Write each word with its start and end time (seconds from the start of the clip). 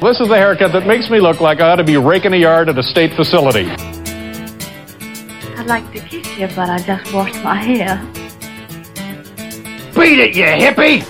This 0.00 0.20
is 0.20 0.28
the 0.28 0.36
haircut 0.36 0.72
that 0.74 0.86
makes 0.86 1.10
me 1.10 1.18
look 1.18 1.40
like 1.40 1.60
I 1.60 1.70
ought 1.70 1.76
to 1.76 1.84
be 1.84 1.96
raking 1.96 2.32
a 2.32 2.36
yard 2.36 2.68
at 2.68 2.78
a 2.78 2.84
state 2.84 3.12
facility. 3.14 3.66
I'd 5.56 5.66
like 5.66 5.92
to 5.92 5.98
kiss 5.98 6.38
you, 6.38 6.46
but 6.54 6.70
I 6.70 6.78
just 6.78 7.12
washed 7.12 7.42
my 7.42 7.56
hair. 7.56 8.00
Beat 9.96 10.20
it, 10.20 10.36
you 10.36 10.44
hippie! 10.44 11.04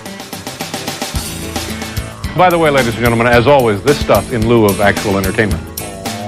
By 2.35 2.49
the 2.49 2.57
way, 2.57 2.71
ladies 2.71 2.95
and 2.95 3.03
gentlemen, 3.03 3.27
as 3.27 3.45
always, 3.45 3.83
this 3.83 3.99
stuff 3.99 4.33
in 4.33 4.47
lieu 4.47 4.65
of 4.65 4.81
actual 4.81 5.19
entertainment. 5.19 5.61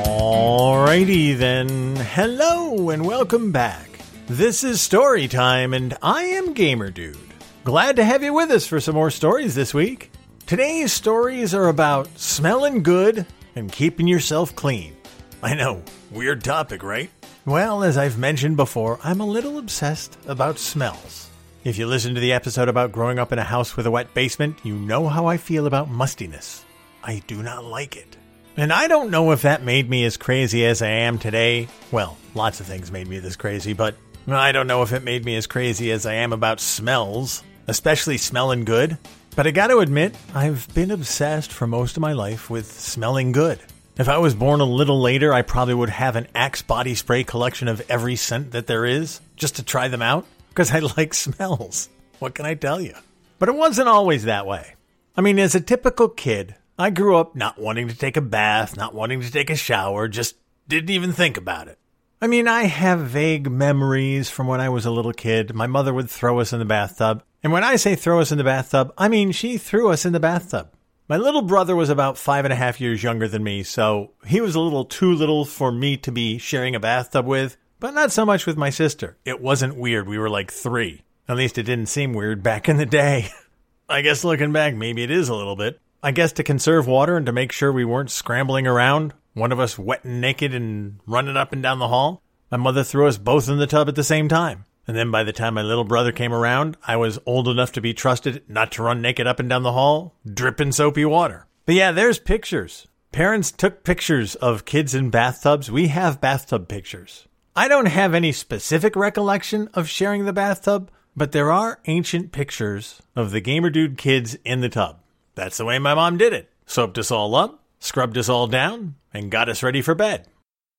Alrighty 0.05 1.35
then. 1.35 1.95
Hello 1.95 2.91
and 2.91 3.03
welcome 3.03 3.51
back. 3.51 3.89
This 4.27 4.63
is 4.63 4.79
Story 4.79 5.27
Time, 5.27 5.73
and 5.73 5.97
I 6.03 6.25
am 6.25 6.53
Gamer 6.53 6.91
Dude. 6.91 7.17
Glad 7.63 7.95
to 7.95 8.03
have 8.03 8.21
you 8.21 8.33
with 8.33 8.51
us 8.51 8.67
for 8.67 8.79
some 8.79 8.93
more 8.93 9.09
stories 9.09 9.55
this 9.55 9.73
week. 9.73 10.11
Today's 10.45 10.91
stories 10.91 11.53
are 11.53 11.69
about 11.69 12.07
smelling 12.19 12.83
good 12.83 13.25
and 13.55 13.71
keeping 13.71 14.07
yourself 14.07 14.53
clean. 14.55 14.95
I 15.41 15.53
know, 15.55 15.81
weird 16.11 16.43
topic, 16.43 16.83
right? 16.83 17.09
Well, 17.45 17.83
as 17.83 17.97
I've 17.97 18.17
mentioned 18.17 18.57
before, 18.57 18.99
I'm 19.03 19.21
a 19.21 19.25
little 19.25 19.57
obsessed 19.57 20.17
about 20.27 20.59
smells. 20.59 21.29
If 21.63 21.77
you 21.77 21.87
listen 21.87 22.15
to 22.15 22.19
the 22.21 22.33
episode 22.33 22.67
about 22.67 22.91
growing 22.91 23.17
up 23.17 23.31
in 23.31 23.39
a 23.39 23.43
house 23.43 23.77
with 23.77 23.85
a 23.85 23.91
wet 23.91 24.13
basement, 24.13 24.57
you 24.63 24.75
know 24.75 25.07
how 25.07 25.25
I 25.25 25.37
feel 25.37 25.67
about 25.67 25.89
mustiness. 25.89 26.65
I 27.03 27.23
do 27.27 27.41
not 27.41 27.63
like 27.63 27.95
it. 27.95 28.17
And 28.57 28.73
I 28.73 28.87
don't 28.87 29.09
know 29.11 29.31
if 29.31 29.43
that 29.43 29.63
made 29.63 29.89
me 29.89 30.03
as 30.03 30.17
crazy 30.17 30.65
as 30.65 30.81
I 30.81 30.89
am 30.89 31.17
today. 31.17 31.69
Well, 31.91 32.17
lots 32.35 32.59
of 32.59 32.65
things 32.65 32.91
made 32.91 33.07
me 33.07 33.19
this 33.19 33.37
crazy, 33.37 33.71
but 33.73 33.95
I 34.27 34.51
don't 34.51 34.67
know 34.67 34.81
if 34.81 34.91
it 34.91 35.03
made 35.03 35.23
me 35.23 35.35
as 35.37 35.47
crazy 35.47 35.91
as 35.91 36.05
I 36.05 36.15
am 36.15 36.33
about 36.33 36.59
smells, 36.59 37.41
especially 37.67 38.17
smelling 38.17 38.65
good. 38.65 38.97
But 39.33 39.47
I 39.47 39.51
gotta 39.51 39.77
admit, 39.77 40.13
I've 40.35 40.71
been 40.73 40.91
obsessed 40.91 41.53
for 41.53 41.65
most 41.65 41.95
of 41.95 42.01
my 42.01 42.11
life 42.11 42.49
with 42.49 42.69
smelling 42.69 43.31
good. 43.31 43.59
If 43.97 44.09
I 44.09 44.17
was 44.17 44.35
born 44.35 44.59
a 44.59 44.65
little 44.65 44.99
later, 44.99 45.33
I 45.33 45.41
probably 45.41 45.73
would 45.73 45.89
have 45.89 46.17
an 46.17 46.27
Axe 46.35 46.61
body 46.61 46.95
spray 46.95 47.23
collection 47.23 47.69
of 47.69 47.81
every 47.89 48.17
scent 48.17 48.51
that 48.51 48.67
there 48.67 48.85
is, 48.85 49.21
just 49.37 49.55
to 49.55 49.63
try 49.63 49.87
them 49.87 50.01
out, 50.01 50.25
because 50.49 50.71
I 50.71 50.79
like 50.97 51.13
smells. 51.13 51.87
What 52.19 52.35
can 52.35 52.45
I 52.45 52.55
tell 52.55 52.81
you? 52.81 52.93
But 53.39 53.47
it 53.47 53.55
wasn't 53.55 53.87
always 53.87 54.25
that 54.25 54.45
way. 54.45 54.75
I 55.15 55.21
mean, 55.21 55.39
as 55.39 55.55
a 55.55 55.61
typical 55.61 56.09
kid, 56.09 56.55
I 56.77 56.89
grew 56.89 57.15
up 57.15 57.33
not 57.35 57.57
wanting 57.57 57.87
to 57.87 57.95
take 57.95 58.17
a 58.17 58.21
bath, 58.21 58.75
not 58.75 58.93
wanting 58.93 59.21
to 59.21 59.31
take 59.31 59.49
a 59.49 59.55
shower, 59.55 60.09
just 60.09 60.35
didn't 60.67 60.89
even 60.89 61.13
think 61.13 61.37
about 61.37 61.69
it. 61.69 61.79
I 62.21 62.27
mean, 62.27 62.47
I 62.47 62.63
have 62.63 62.99
vague 62.99 63.49
memories 63.49 64.29
from 64.29 64.47
when 64.47 64.61
I 64.61 64.69
was 64.69 64.85
a 64.85 64.91
little 64.91 65.13
kid. 65.13 65.55
My 65.55 65.67
mother 65.67 65.93
would 65.93 66.09
throw 66.09 66.39
us 66.39 66.53
in 66.53 66.59
the 66.59 66.65
bathtub. 66.65 67.23
And 67.43 67.51
when 67.51 67.63
I 67.63 67.75
say 67.75 67.95
throw 67.95 68.19
us 68.19 68.31
in 68.31 68.37
the 68.37 68.43
bathtub, 68.43 68.93
I 68.97 69.07
mean 69.07 69.31
she 69.31 69.57
threw 69.57 69.89
us 69.89 70.05
in 70.05 70.13
the 70.13 70.19
bathtub. 70.19 70.71
My 71.07 71.17
little 71.17 71.41
brother 71.41 71.75
was 71.75 71.89
about 71.89 72.17
five 72.17 72.45
and 72.45 72.53
a 72.53 72.57
half 72.57 72.79
years 72.79 73.03
younger 73.03 73.27
than 73.27 73.43
me, 73.43 73.63
so 73.63 74.11
he 74.25 74.39
was 74.39 74.55
a 74.55 74.59
little 74.59 74.85
too 74.85 75.13
little 75.13 75.43
for 75.43 75.71
me 75.71 75.97
to 75.97 76.11
be 76.11 76.37
sharing 76.37 76.75
a 76.75 76.79
bathtub 76.79 77.25
with, 77.25 77.57
but 77.79 77.93
not 77.93 78.11
so 78.11 78.25
much 78.25 78.45
with 78.45 78.57
my 78.57 78.69
sister. 78.69 79.17
It 79.25 79.41
wasn't 79.41 79.75
weird. 79.75 80.07
We 80.07 80.19
were 80.19 80.29
like 80.29 80.51
three. 80.51 81.01
At 81.27 81.35
least 81.35 81.57
it 81.57 81.63
didn't 81.63 81.87
seem 81.87 82.13
weird 82.13 82.43
back 82.43 82.69
in 82.69 82.77
the 82.77 82.85
day. 82.85 83.29
I 83.89 84.01
guess 84.01 84.23
looking 84.23 84.53
back, 84.53 84.75
maybe 84.75 85.03
it 85.03 85.11
is 85.11 85.27
a 85.27 85.35
little 85.35 85.55
bit. 85.55 85.81
I 86.03 86.11
guess 86.11 86.31
to 86.33 86.43
conserve 86.43 86.87
water 86.87 87.17
and 87.17 87.25
to 87.25 87.33
make 87.33 87.51
sure 87.51 87.73
we 87.73 87.85
weren't 87.85 88.11
scrambling 88.11 88.65
around, 88.65 89.13
one 89.33 89.51
of 89.51 89.59
us 89.59 89.77
wet 89.77 90.05
and 90.05 90.21
naked 90.21 90.53
and 90.53 90.99
running 91.05 91.35
up 91.35 91.51
and 91.53 91.61
down 91.61 91.79
the 91.79 91.87
hall, 91.87 92.21
my 92.49 92.57
mother 92.57 92.83
threw 92.83 93.07
us 93.07 93.17
both 93.17 93.49
in 93.49 93.57
the 93.57 93.67
tub 93.67 93.89
at 93.89 93.95
the 93.95 94.03
same 94.03 94.27
time. 94.27 94.65
And 94.87 94.97
then 94.97 95.11
by 95.11 95.23
the 95.23 95.33
time 95.33 95.53
my 95.53 95.61
little 95.61 95.83
brother 95.83 96.11
came 96.11 96.33
around, 96.33 96.77
I 96.85 96.97
was 96.97 97.19
old 97.25 97.47
enough 97.47 97.71
to 97.73 97.81
be 97.81 97.93
trusted 97.93 98.43
not 98.47 98.71
to 98.73 98.83
run 98.83 99.01
naked 99.01 99.27
up 99.27 99.39
and 99.39 99.49
down 99.49 99.63
the 99.63 99.71
hall, 99.71 100.15
dripping 100.25 100.71
soapy 100.71 101.05
water. 101.05 101.47
But 101.65 101.75
yeah, 101.75 101.91
there's 101.91 102.19
pictures. 102.19 102.87
Parents 103.11 103.51
took 103.51 103.83
pictures 103.83 104.35
of 104.35 104.65
kids 104.65 104.95
in 104.95 105.09
bathtubs. 105.09 105.69
We 105.69 105.87
have 105.89 106.21
bathtub 106.21 106.67
pictures. 106.67 107.27
I 107.55 107.67
don't 107.67 107.87
have 107.87 108.13
any 108.13 108.31
specific 108.31 108.95
recollection 108.95 109.69
of 109.73 109.89
sharing 109.89 110.25
the 110.25 110.33
bathtub, 110.33 110.89
but 111.15 111.33
there 111.33 111.51
are 111.51 111.81
ancient 111.85 112.31
pictures 112.31 113.01
of 113.15 113.31
the 113.31 113.41
Gamer 113.41 113.69
Dude 113.69 113.97
kids 113.97 114.37
in 114.45 114.61
the 114.61 114.69
tub. 114.69 115.01
That's 115.35 115.57
the 115.57 115.65
way 115.65 115.77
my 115.77 115.93
mom 115.93 116.17
did 116.17 116.31
it. 116.31 116.49
Soaped 116.65 116.97
us 116.97 117.11
all 117.11 117.35
up, 117.35 117.61
scrubbed 117.79 118.17
us 118.17 118.29
all 118.29 118.47
down, 118.47 118.95
and 119.13 119.29
got 119.29 119.49
us 119.49 119.63
ready 119.63 119.81
for 119.81 119.93
bed. 119.93 120.27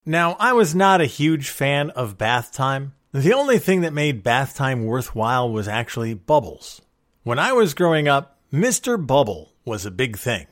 Now, 0.05 0.35
I 0.39 0.53
was 0.53 0.73
not 0.73 1.01
a 1.01 1.05
huge 1.05 1.49
fan 1.49 1.91
of 1.91 2.17
bath 2.17 2.51
time. 2.51 2.93
The 3.13 3.33
only 3.33 3.59
thing 3.59 3.81
that 3.81 3.93
made 3.93 4.23
bath 4.23 4.55
time 4.55 4.85
worthwhile 4.85 5.47
was 5.51 5.67
actually 5.67 6.15
bubbles. 6.15 6.81
When 7.21 7.37
I 7.37 7.53
was 7.53 7.75
growing 7.75 8.07
up, 8.07 8.39
Mr. 8.51 8.97
Bubble 8.97 9.51
was 9.63 9.85
a 9.85 9.91
big 9.91 10.17
thing. 10.17 10.47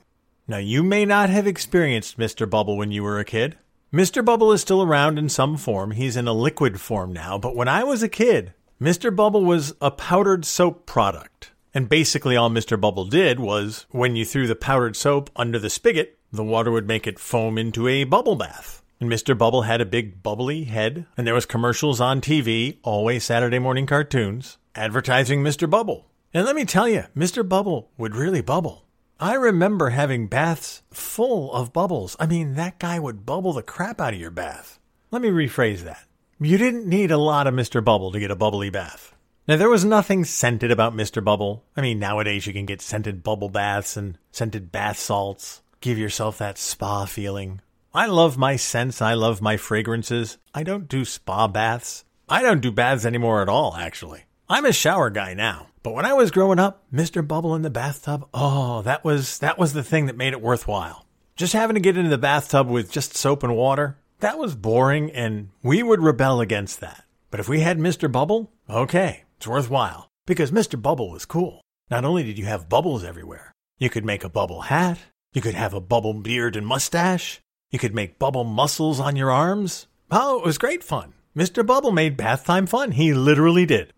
Now, 0.47 0.59
you 0.59 0.83
may 0.83 1.03
not 1.03 1.31
have 1.31 1.47
experienced 1.47 2.19
Mr. 2.19 2.47
Bubble 2.47 2.77
when 2.77 2.91
you 2.91 3.01
were 3.01 3.17
a 3.17 3.25
kid. 3.25 3.57
Mr. 3.91 4.23
Bubble 4.23 4.51
is 4.51 4.61
still 4.61 4.83
around 4.83 5.17
in 5.17 5.27
some 5.27 5.57
form. 5.57 5.89
He's 5.89 6.15
in 6.15 6.27
a 6.27 6.33
liquid 6.33 6.79
form 6.79 7.11
now, 7.11 7.39
but 7.39 7.55
when 7.55 7.67
I 7.67 7.83
was 7.83 8.03
a 8.03 8.07
kid, 8.07 8.53
Mr. 8.79 9.15
Bubble 9.15 9.43
was 9.43 9.73
a 9.81 9.89
powdered 9.89 10.45
soap 10.45 10.85
product. 10.85 11.53
And 11.73 11.89
basically, 11.89 12.35
all 12.35 12.51
Mr. 12.51 12.79
Bubble 12.79 13.05
did 13.05 13.39
was 13.39 13.87
when 13.89 14.15
you 14.15 14.23
threw 14.23 14.45
the 14.45 14.55
powdered 14.55 14.95
soap 14.95 15.31
under 15.35 15.57
the 15.57 15.71
spigot, 15.71 16.19
the 16.31 16.43
water 16.43 16.69
would 16.69 16.87
make 16.87 17.07
it 17.07 17.17
foam 17.17 17.57
into 17.57 17.87
a 17.87 18.03
bubble 18.03 18.35
bath. 18.35 18.80
And 19.01 19.11
Mr. 19.11 19.35
Bubble 19.35 19.63
had 19.63 19.81
a 19.81 19.85
big 19.85 20.21
bubbly 20.21 20.65
head, 20.65 21.07
and 21.17 21.25
there 21.25 21.33
was 21.33 21.47
commercials 21.47 21.99
on 21.99 22.21
TV, 22.21 22.77
always 22.83 23.23
Saturday 23.23 23.57
morning 23.57 23.87
cartoons, 23.87 24.59
advertising 24.75 25.41
Mr. 25.43 25.67
Bubble. 25.67 26.05
And 26.35 26.45
let 26.45 26.55
me 26.55 26.65
tell 26.65 26.87
you, 26.87 27.05
Mr. 27.17 27.47
Bubble 27.47 27.89
would 27.97 28.15
really 28.15 28.41
bubble. 28.41 28.85
I 29.19 29.33
remember 29.33 29.89
having 29.89 30.27
baths 30.27 30.83
full 30.91 31.51
of 31.51 31.73
bubbles. 31.73 32.15
I 32.19 32.27
mean, 32.27 32.53
that 32.53 32.77
guy 32.77 32.99
would 32.99 33.25
bubble 33.25 33.53
the 33.53 33.63
crap 33.63 33.99
out 33.99 34.13
of 34.13 34.19
your 34.19 34.29
bath. 34.29 34.79
Let 35.09 35.23
me 35.23 35.29
rephrase 35.29 35.79
that. 35.79 36.05
You 36.39 36.59
didn't 36.59 36.85
need 36.85 37.09
a 37.09 37.17
lot 37.17 37.47
of 37.47 37.55
Mr. 37.55 37.83
Bubble 37.83 38.11
to 38.11 38.19
get 38.19 38.29
a 38.29 38.35
bubbly 38.35 38.69
bath. 38.69 39.15
Now, 39.47 39.57
there 39.57 39.69
was 39.69 39.83
nothing 39.83 40.25
scented 40.25 40.69
about 40.69 40.93
Mr. 40.93 41.23
Bubble. 41.23 41.63
I 41.75 41.81
mean, 41.81 41.97
nowadays 41.97 42.45
you 42.45 42.53
can 42.53 42.67
get 42.67 42.83
scented 42.83 43.23
bubble 43.23 43.49
baths 43.49 43.97
and 43.97 44.19
scented 44.31 44.71
bath 44.71 44.99
salts. 44.99 45.63
Give 45.81 45.97
yourself 45.97 46.37
that 46.37 46.59
spa 46.59 47.05
feeling. 47.05 47.61
I 47.93 48.05
love 48.05 48.37
my 48.37 48.55
scents. 48.55 49.01
I 49.01 49.15
love 49.15 49.41
my 49.41 49.57
fragrances. 49.57 50.37
I 50.53 50.63
don't 50.63 50.87
do 50.87 51.03
spa 51.03 51.49
baths. 51.49 52.05
I 52.29 52.41
don't 52.41 52.61
do 52.61 52.71
baths 52.71 53.05
anymore 53.05 53.41
at 53.41 53.49
all, 53.49 53.75
actually. 53.75 54.23
I'm 54.47 54.63
a 54.63 54.71
shower 54.71 55.09
guy 55.09 55.33
now. 55.33 55.67
But 55.83 55.93
when 55.93 56.05
I 56.05 56.13
was 56.13 56.31
growing 56.31 56.57
up, 56.57 56.85
Mr. 56.93 57.27
Bubble 57.27 57.53
in 57.53 57.63
the 57.63 57.69
bathtub, 57.69 58.29
oh, 58.33 58.81
that 58.83 59.03
was 59.03 59.39
that 59.39 59.57
was 59.57 59.73
the 59.73 59.83
thing 59.83 60.05
that 60.05 60.15
made 60.15 60.31
it 60.31 60.41
worthwhile. 60.41 61.05
Just 61.35 61.51
having 61.51 61.73
to 61.73 61.81
get 61.81 61.97
into 61.97 62.09
the 62.09 62.17
bathtub 62.17 62.69
with 62.69 62.91
just 62.91 63.17
soap 63.17 63.43
and 63.43 63.57
water, 63.57 63.97
that 64.19 64.37
was 64.37 64.55
boring 64.55 65.11
and 65.11 65.49
we 65.61 65.83
would 65.83 66.01
rebel 66.01 66.39
against 66.39 66.79
that. 66.79 67.03
But 67.29 67.41
if 67.41 67.49
we 67.49 67.59
had 67.59 67.77
Mr. 67.77 68.09
Bubble, 68.09 68.53
okay, 68.69 69.23
it's 69.35 69.47
worthwhile. 69.47 70.07
Because 70.25 70.51
Mr. 70.51 70.81
Bubble 70.81 71.11
was 71.11 71.25
cool. 71.25 71.61
Not 71.89 72.05
only 72.05 72.23
did 72.23 72.39
you 72.39 72.45
have 72.45 72.69
bubbles 72.69 73.03
everywhere, 73.03 73.51
you 73.79 73.89
could 73.89 74.05
make 74.05 74.23
a 74.23 74.29
bubble 74.29 74.61
hat, 74.61 74.97
you 75.33 75.41
could 75.41 75.55
have 75.55 75.73
a 75.73 75.81
bubble 75.81 76.13
beard 76.13 76.55
and 76.55 76.65
mustache, 76.65 77.41
you 77.71 77.79
could 77.79 77.95
make 77.95 78.19
bubble 78.19 78.43
muscles 78.43 78.99
on 78.99 79.15
your 79.15 79.31
arms. 79.31 79.87
Oh, 80.11 80.39
it 80.39 80.45
was 80.45 80.57
great 80.57 80.83
fun. 80.83 81.13
Mr. 81.35 81.65
Bubble 81.65 81.91
made 81.91 82.17
bath 82.17 82.45
time 82.45 82.65
fun. 82.67 82.91
He 82.91 83.13
literally 83.13 83.65
did. 83.65 83.93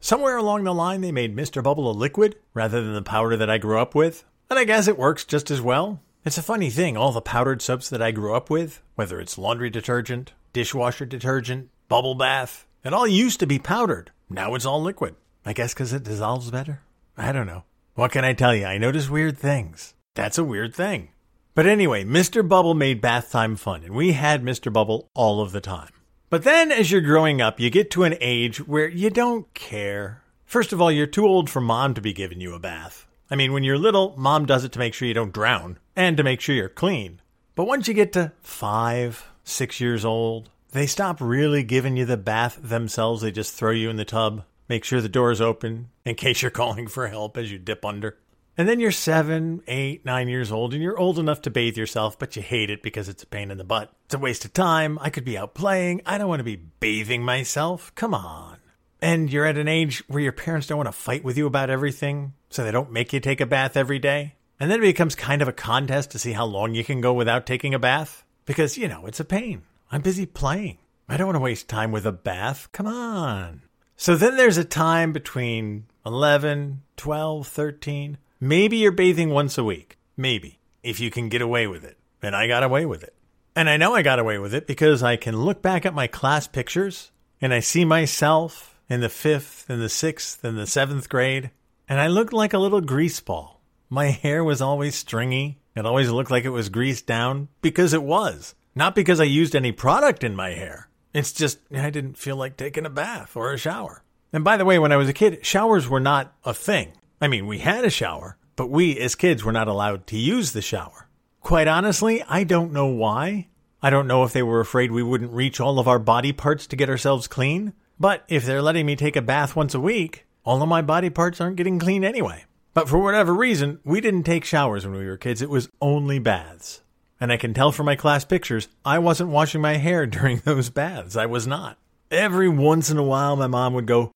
Somewhere 0.00 0.36
along 0.36 0.64
the 0.64 0.72
line, 0.72 1.02
they 1.02 1.12
made 1.12 1.36
Mr. 1.36 1.62
Bubble 1.62 1.90
a 1.90 1.92
liquid 1.92 2.36
rather 2.54 2.82
than 2.82 2.94
the 2.94 3.02
powder 3.02 3.36
that 3.36 3.50
I 3.50 3.58
grew 3.58 3.78
up 3.78 3.94
with. 3.94 4.24
And 4.48 4.58
I 4.58 4.64
guess 4.64 4.88
it 4.88 4.98
works 4.98 5.24
just 5.24 5.50
as 5.50 5.60
well. 5.60 6.00
It's 6.24 6.38
a 6.38 6.42
funny 6.42 6.70
thing, 6.70 6.96
all 6.96 7.12
the 7.12 7.20
powdered 7.20 7.60
soaps 7.60 7.90
that 7.90 8.02
I 8.02 8.10
grew 8.10 8.34
up 8.34 8.48
with, 8.48 8.82
whether 8.94 9.20
it's 9.20 9.38
laundry 9.38 9.70
detergent, 9.70 10.32
dishwasher 10.52 11.04
detergent, 11.04 11.68
bubble 11.88 12.14
bath, 12.14 12.66
it 12.84 12.94
all 12.94 13.06
used 13.06 13.40
to 13.40 13.46
be 13.46 13.58
powdered. 13.58 14.10
Now 14.30 14.54
it's 14.54 14.64
all 14.64 14.82
liquid. 14.82 15.16
I 15.44 15.52
guess 15.52 15.74
because 15.74 15.92
it 15.92 16.04
dissolves 16.04 16.50
better? 16.50 16.80
I 17.16 17.32
don't 17.32 17.46
know. 17.46 17.64
What 17.94 18.12
can 18.12 18.24
I 18.24 18.32
tell 18.32 18.54
you? 18.54 18.64
I 18.64 18.78
notice 18.78 19.10
weird 19.10 19.36
things. 19.36 19.94
That's 20.14 20.38
a 20.38 20.44
weird 20.44 20.74
thing. 20.74 21.10
But 21.58 21.66
anyway, 21.66 22.04
Mr. 22.04 22.48
Bubble 22.48 22.74
made 22.74 23.00
bath 23.00 23.32
time 23.32 23.56
fun, 23.56 23.82
and 23.82 23.92
we 23.92 24.12
had 24.12 24.44
Mr. 24.44 24.72
Bubble 24.72 25.08
all 25.12 25.40
of 25.40 25.50
the 25.50 25.60
time. 25.60 25.90
But 26.30 26.44
then 26.44 26.70
as 26.70 26.92
you're 26.92 27.00
growing 27.00 27.40
up, 27.40 27.58
you 27.58 27.68
get 27.68 27.90
to 27.90 28.04
an 28.04 28.14
age 28.20 28.64
where 28.64 28.88
you 28.88 29.10
don't 29.10 29.52
care. 29.54 30.22
First 30.44 30.72
of 30.72 30.80
all, 30.80 30.92
you're 30.92 31.08
too 31.08 31.26
old 31.26 31.50
for 31.50 31.60
mom 31.60 31.94
to 31.94 32.00
be 32.00 32.12
giving 32.12 32.40
you 32.40 32.54
a 32.54 32.60
bath. 32.60 33.08
I 33.28 33.34
mean, 33.34 33.52
when 33.52 33.64
you're 33.64 33.76
little, 33.76 34.14
mom 34.16 34.46
does 34.46 34.62
it 34.62 34.70
to 34.70 34.78
make 34.78 34.94
sure 34.94 35.08
you 35.08 35.14
don't 35.14 35.32
drown 35.32 35.80
and 35.96 36.16
to 36.16 36.22
make 36.22 36.40
sure 36.40 36.54
you're 36.54 36.68
clean. 36.68 37.20
But 37.56 37.66
once 37.66 37.88
you 37.88 37.94
get 37.94 38.12
to 38.12 38.30
five, 38.40 39.26
six 39.42 39.80
years 39.80 40.04
old, 40.04 40.50
they 40.70 40.86
stop 40.86 41.20
really 41.20 41.64
giving 41.64 41.96
you 41.96 42.04
the 42.04 42.16
bath 42.16 42.60
themselves. 42.62 43.22
They 43.22 43.32
just 43.32 43.52
throw 43.52 43.72
you 43.72 43.90
in 43.90 43.96
the 43.96 44.04
tub, 44.04 44.44
make 44.68 44.84
sure 44.84 45.00
the 45.00 45.08
door's 45.08 45.40
open 45.40 45.88
in 46.04 46.14
case 46.14 46.40
you're 46.40 46.50
calling 46.52 46.86
for 46.86 47.08
help 47.08 47.36
as 47.36 47.50
you 47.50 47.58
dip 47.58 47.84
under. 47.84 48.16
And 48.58 48.68
then 48.68 48.80
you're 48.80 48.90
seven, 48.90 49.62
eight, 49.68 50.04
nine 50.04 50.26
years 50.26 50.50
old, 50.50 50.74
and 50.74 50.82
you're 50.82 50.98
old 50.98 51.20
enough 51.20 51.42
to 51.42 51.50
bathe 51.50 51.76
yourself, 51.76 52.18
but 52.18 52.34
you 52.34 52.42
hate 52.42 52.70
it 52.70 52.82
because 52.82 53.08
it's 53.08 53.22
a 53.22 53.26
pain 53.26 53.52
in 53.52 53.56
the 53.56 53.62
butt. 53.62 53.92
It's 54.06 54.14
a 54.16 54.18
waste 54.18 54.44
of 54.44 54.52
time. 54.52 54.98
I 55.00 55.10
could 55.10 55.24
be 55.24 55.38
out 55.38 55.54
playing. 55.54 56.02
I 56.04 56.18
don't 56.18 56.26
want 56.26 56.40
to 56.40 56.44
be 56.44 56.56
bathing 56.56 57.22
myself. 57.22 57.94
Come 57.94 58.14
on. 58.14 58.56
And 59.00 59.32
you're 59.32 59.46
at 59.46 59.58
an 59.58 59.68
age 59.68 60.02
where 60.08 60.20
your 60.20 60.32
parents 60.32 60.66
don't 60.66 60.76
want 60.76 60.88
to 60.88 60.92
fight 60.92 61.22
with 61.22 61.38
you 61.38 61.46
about 61.46 61.70
everything, 61.70 62.32
so 62.50 62.64
they 62.64 62.72
don't 62.72 62.90
make 62.90 63.12
you 63.12 63.20
take 63.20 63.40
a 63.40 63.46
bath 63.46 63.76
every 63.76 64.00
day. 64.00 64.34
And 64.58 64.68
then 64.68 64.80
it 64.80 64.86
becomes 64.86 65.14
kind 65.14 65.40
of 65.40 65.46
a 65.46 65.52
contest 65.52 66.10
to 66.10 66.18
see 66.18 66.32
how 66.32 66.44
long 66.44 66.74
you 66.74 66.82
can 66.82 67.00
go 67.00 67.14
without 67.14 67.46
taking 67.46 67.74
a 67.74 67.78
bath. 67.78 68.24
Because, 68.44 68.76
you 68.76 68.88
know, 68.88 69.06
it's 69.06 69.20
a 69.20 69.24
pain. 69.24 69.62
I'm 69.92 70.00
busy 70.00 70.26
playing. 70.26 70.78
I 71.08 71.16
don't 71.16 71.28
want 71.28 71.36
to 71.36 71.40
waste 71.40 71.68
time 71.68 71.92
with 71.92 72.06
a 72.06 72.12
bath. 72.12 72.68
Come 72.72 72.88
on. 72.88 73.62
So 73.96 74.16
then 74.16 74.36
there's 74.36 74.58
a 74.58 74.64
time 74.64 75.12
between 75.12 75.86
11, 76.04 76.82
12, 76.96 77.46
13. 77.46 78.18
Maybe 78.40 78.76
you're 78.76 78.92
bathing 78.92 79.30
once 79.30 79.58
a 79.58 79.64
week. 79.64 79.98
Maybe. 80.16 80.60
If 80.84 81.00
you 81.00 81.10
can 81.10 81.28
get 81.28 81.42
away 81.42 81.66
with 81.66 81.82
it. 81.82 81.98
And 82.22 82.36
I 82.36 82.46
got 82.46 82.62
away 82.62 82.86
with 82.86 83.02
it. 83.02 83.14
And 83.56 83.68
I 83.68 83.76
know 83.76 83.96
I 83.96 84.02
got 84.02 84.20
away 84.20 84.38
with 84.38 84.54
it 84.54 84.68
because 84.68 85.02
I 85.02 85.16
can 85.16 85.36
look 85.36 85.60
back 85.60 85.84
at 85.84 85.92
my 85.92 86.06
class 86.06 86.46
pictures 86.46 87.10
and 87.40 87.52
I 87.52 87.58
see 87.58 87.84
myself 87.84 88.78
in 88.88 89.00
the 89.00 89.08
fifth 89.08 89.68
and 89.68 89.82
the 89.82 89.88
sixth 89.88 90.44
and 90.44 90.56
the 90.56 90.68
seventh 90.68 91.08
grade. 91.08 91.50
And 91.88 91.98
I 91.98 92.06
looked 92.06 92.32
like 92.32 92.52
a 92.52 92.58
little 92.58 92.80
grease 92.80 93.18
ball. 93.18 93.60
My 93.90 94.06
hair 94.10 94.44
was 94.44 94.62
always 94.62 94.94
stringy. 94.94 95.58
It 95.74 95.84
always 95.84 96.10
looked 96.10 96.30
like 96.30 96.44
it 96.44 96.50
was 96.50 96.68
greased 96.68 97.06
down 97.06 97.48
because 97.60 97.92
it 97.92 98.04
was. 98.04 98.54
Not 98.76 98.94
because 98.94 99.18
I 99.18 99.24
used 99.24 99.56
any 99.56 99.72
product 99.72 100.22
in 100.22 100.36
my 100.36 100.50
hair. 100.50 100.88
It's 101.12 101.32
just 101.32 101.58
I 101.74 101.90
didn't 101.90 102.18
feel 102.18 102.36
like 102.36 102.56
taking 102.56 102.86
a 102.86 102.90
bath 102.90 103.34
or 103.34 103.52
a 103.52 103.58
shower. 103.58 104.04
And 104.32 104.44
by 104.44 104.56
the 104.56 104.64
way, 104.64 104.78
when 104.78 104.92
I 104.92 104.96
was 104.96 105.08
a 105.08 105.12
kid, 105.12 105.44
showers 105.44 105.88
were 105.88 105.98
not 105.98 106.36
a 106.44 106.54
thing. 106.54 106.92
I 107.20 107.28
mean, 107.28 107.46
we 107.46 107.58
had 107.58 107.84
a 107.84 107.90
shower, 107.90 108.36
but 108.54 108.70
we 108.70 108.98
as 108.98 109.14
kids 109.14 109.42
were 109.42 109.52
not 109.52 109.68
allowed 109.68 110.06
to 110.08 110.16
use 110.16 110.52
the 110.52 110.62
shower. 110.62 111.08
Quite 111.40 111.66
honestly, 111.66 112.22
I 112.22 112.44
don't 112.44 112.72
know 112.72 112.86
why. 112.86 113.48
I 113.82 113.90
don't 113.90 114.06
know 114.06 114.24
if 114.24 114.32
they 114.32 114.42
were 114.42 114.60
afraid 114.60 114.90
we 114.90 115.02
wouldn't 115.02 115.32
reach 115.32 115.60
all 115.60 115.78
of 115.78 115.88
our 115.88 115.98
body 115.98 116.32
parts 116.32 116.66
to 116.68 116.76
get 116.76 116.90
ourselves 116.90 117.28
clean. 117.28 117.72
But 117.98 118.24
if 118.28 118.44
they're 118.44 118.62
letting 118.62 118.86
me 118.86 118.96
take 118.96 119.16
a 119.16 119.22
bath 119.22 119.56
once 119.56 119.74
a 119.74 119.80
week, 119.80 120.26
all 120.44 120.62
of 120.62 120.68
my 120.68 120.82
body 120.82 121.10
parts 121.10 121.40
aren't 121.40 121.56
getting 121.56 121.78
clean 121.78 122.04
anyway. 122.04 122.44
But 122.74 122.88
for 122.88 122.98
whatever 122.98 123.34
reason, 123.34 123.80
we 123.84 124.00
didn't 124.00 124.22
take 124.22 124.44
showers 124.44 124.86
when 124.86 124.96
we 124.96 125.06
were 125.06 125.16
kids. 125.16 125.42
It 125.42 125.50
was 125.50 125.68
only 125.80 126.18
baths. 126.18 126.82
And 127.20 127.32
I 127.32 127.36
can 127.36 127.54
tell 127.54 127.72
from 127.72 127.86
my 127.86 127.96
class 127.96 128.24
pictures, 128.24 128.68
I 128.84 129.00
wasn't 129.00 129.30
washing 129.30 129.60
my 129.60 129.78
hair 129.78 130.06
during 130.06 130.38
those 130.38 130.70
baths. 130.70 131.16
I 131.16 131.26
was 131.26 131.46
not. 131.46 131.78
Every 132.10 132.48
once 132.48 132.90
in 132.90 132.96
a 132.96 133.02
while, 133.02 133.36
my 133.36 133.48
mom 133.48 133.74
would 133.74 133.86
go, 133.86 134.12